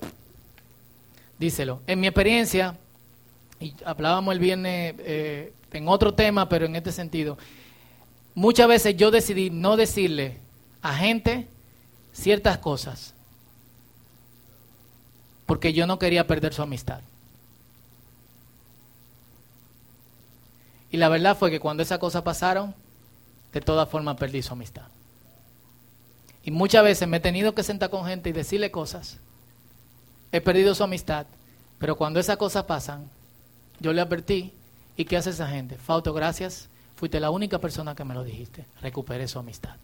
Díselo. 1.38 1.82
En 1.86 2.00
mi 2.00 2.08
experiencia, 2.08 2.76
y 3.60 3.74
hablábamos 3.84 4.32
el 4.34 4.40
viernes 4.40 4.96
eh, 4.98 5.52
en 5.70 5.86
otro 5.86 6.12
tema, 6.12 6.48
pero 6.48 6.66
en 6.66 6.74
este 6.74 6.90
sentido, 6.90 7.38
muchas 8.34 8.66
veces 8.66 8.96
yo 8.96 9.12
decidí 9.12 9.50
no 9.50 9.76
decirle 9.76 10.38
a 10.82 10.92
gente 10.96 11.46
ciertas 12.12 12.58
cosas 12.58 13.14
porque 15.46 15.72
yo 15.72 15.86
no 15.86 16.00
quería 16.00 16.26
perder 16.26 16.52
su 16.52 16.62
amistad. 16.62 17.02
Y 20.90 20.96
la 20.96 21.08
verdad 21.08 21.36
fue 21.36 21.50
que 21.50 21.60
cuando 21.60 21.82
esas 21.82 21.98
cosas 21.98 22.22
pasaron, 22.22 22.74
de 23.52 23.60
todas 23.60 23.88
formas 23.88 24.16
perdí 24.16 24.42
su 24.42 24.52
amistad. 24.52 24.86
Y 26.44 26.50
muchas 26.50 26.84
veces 26.84 27.08
me 27.08 27.16
he 27.16 27.20
tenido 27.20 27.54
que 27.54 27.62
sentar 27.62 27.90
con 27.90 28.06
gente 28.06 28.30
y 28.30 28.32
decirle 28.32 28.70
cosas. 28.70 29.18
He 30.30 30.40
perdido 30.40 30.74
su 30.74 30.84
amistad, 30.84 31.26
pero 31.78 31.96
cuando 31.96 32.20
esas 32.20 32.36
cosas 32.36 32.64
pasan, 32.64 33.10
yo 33.80 33.92
le 33.92 34.00
advertí. 34.00 34.52
¿Y 34.96 35.04
qué 35.04 35.16
hace 35.16 35.30
esa 35.30 35.48
gente? 35.48 35.76
Fauto, 35.76 36.12
gracias. 36.12 36.68
Fuiste 36.94 37.20
la 37.20 37.30
única 37.30 37.58
persona 37.58 37.94
que 37.94 38.04
me 38.04 38.14
lo 38.14 38.24
dijiste. 38.24 38.64
Recuperé 38.80 39.28
su 39.28 39.38
amistad. 39.38 39.76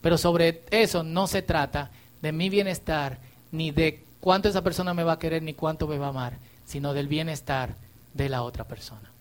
Pero 0.00 0.18
sobre 0.18 0.62
eso 0.70 1.02
no 1.02 1.26
se 1.26 1.42
trata 1.42 1.90
de 2.20 2.32
mi 2.32 2.48
bienestar, 2.48 3.18
ni 3.52 3.70
de 3.70 4.04
cuánto 4.20 4.48
esa 4.48 4.62
persona 4.62 4.94
me 4.94 5.04
va 5.04 5.12
a 5.12 5.18
querer, 5.18 5.42
ni 5.42 5.54
cuánto 5.54 5.86
me 5.86 5.98
va 5.98 6.06
a 6.06 6.10
amar, 6.10 6.38
sino 6.64 6.94
del 6.94 7.06
bienestar 7.06 7.74
de 8.12 8.28
la 8.28 8.42
otra 8.42 8.64
persona. 8.64 9.13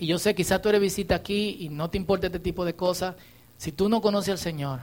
Y 0.00 0.06
yo 0.06 0.18
sé, 0.18 0.34
quizá 0.34 0.60
tú 0.60 0.70
eres 0.70 0.80
visita 0.80 1.14
aquí 1.14 1.58
y 1.60 1.68
no 1.68 1.90
te 1.90 1.98
importa 1.98 2.26
este 2.26 2.40
tipo 2.40 2.64
de 2.64 2.74
cosas. 2.74 3.16
Si 3.58 3.70
tú 3.70 3.90
no 3.90 4.00
conoces 4.00 4.30
al 4.30 4.38
Señor, 4.38 4.80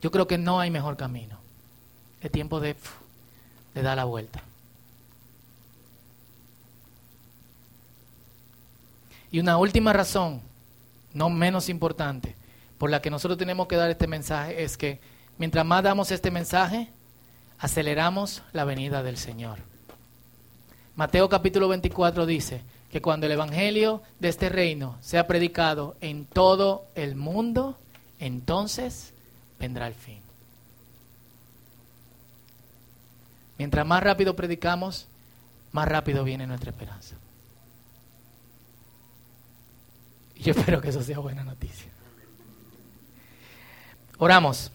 yo 0.00 0.10
creo 0.10 0.26
que 0.26 0.38
no 0.38 0.58
hay 0.58 0.70
mejor 0.70 0.96
camino. 0.96 1.38
Es 2.22 2.32
tiempo 2.32 2.60
de 2.60 2.74
dar 3.74 3.96
la 3.98 4.04
vuelta. 4.04 4.42
Y 9.30 9.40
una 9.40 9.58
última 9.58 9.92
razón, 9.92 10.40
no 11.12 11.28
menos 11.28 11.68
importante, 11.68 12.36
por 12.78 12.88
la 12.88 13.02
que 13.02 13.10
nosotros 13.10 13.36
tenemos 13.36 13.66
que 13.66 13.76
dar 13.76 13.90
este 13.90 14.06
mensaje 14.06 14.62
es 14.62 14.78
que 14.78 15.00
mientras 15.36 15.66
más 15.66 15.82
damos 15.82 16.10
este 16.10 16.30
mensaje, 16.30 16.88
aceleramos 17.58 18.42
la 18.54 18.64
venida 18.64 19.02
del 19.02 19.18
Señor. 19.18 19.58
Mateo 20.96 21.28
capítulo 21.28 21.68
24 21.68 22.24
dice 22.24 22.62
que 22.94 23.02
cuando 23.02 23.26
el 23.26 23.32
Evangelio 23.32 24.02
de 24.20 24.28
este 24.28 24.48
reino 24.48 24.96
sea 25.00 25.26
predicado 25.26 25.96
en 26.00 26.26
todo 26.26 26.86
el 26.94 27.16
mundo, 27.16 27.76
entonces 28.20 29.12
vendrá 29.58 29.88
el 29.88 29.94
fin. 29.94 30.20
Mientras 33.58 33.84
más 33.84 34.00
rápido 34.00 34.36
predicamos, 34.36 35.08
más 35.72 35.88
rápido 35.88 36.22
viene 36.22 36.46
nuestra 36.46 36.70
esperanza. 36.70 37.16
Y 40.36 40.44
yo 40.44 40.52
espero 40.52 40.80
que 40.80 40.90
eso 40.90 41.02
sea 41.02 41.18
buena 41.18 41.42
noticia. 41.42 41.90
Oramos. 44.18 44.70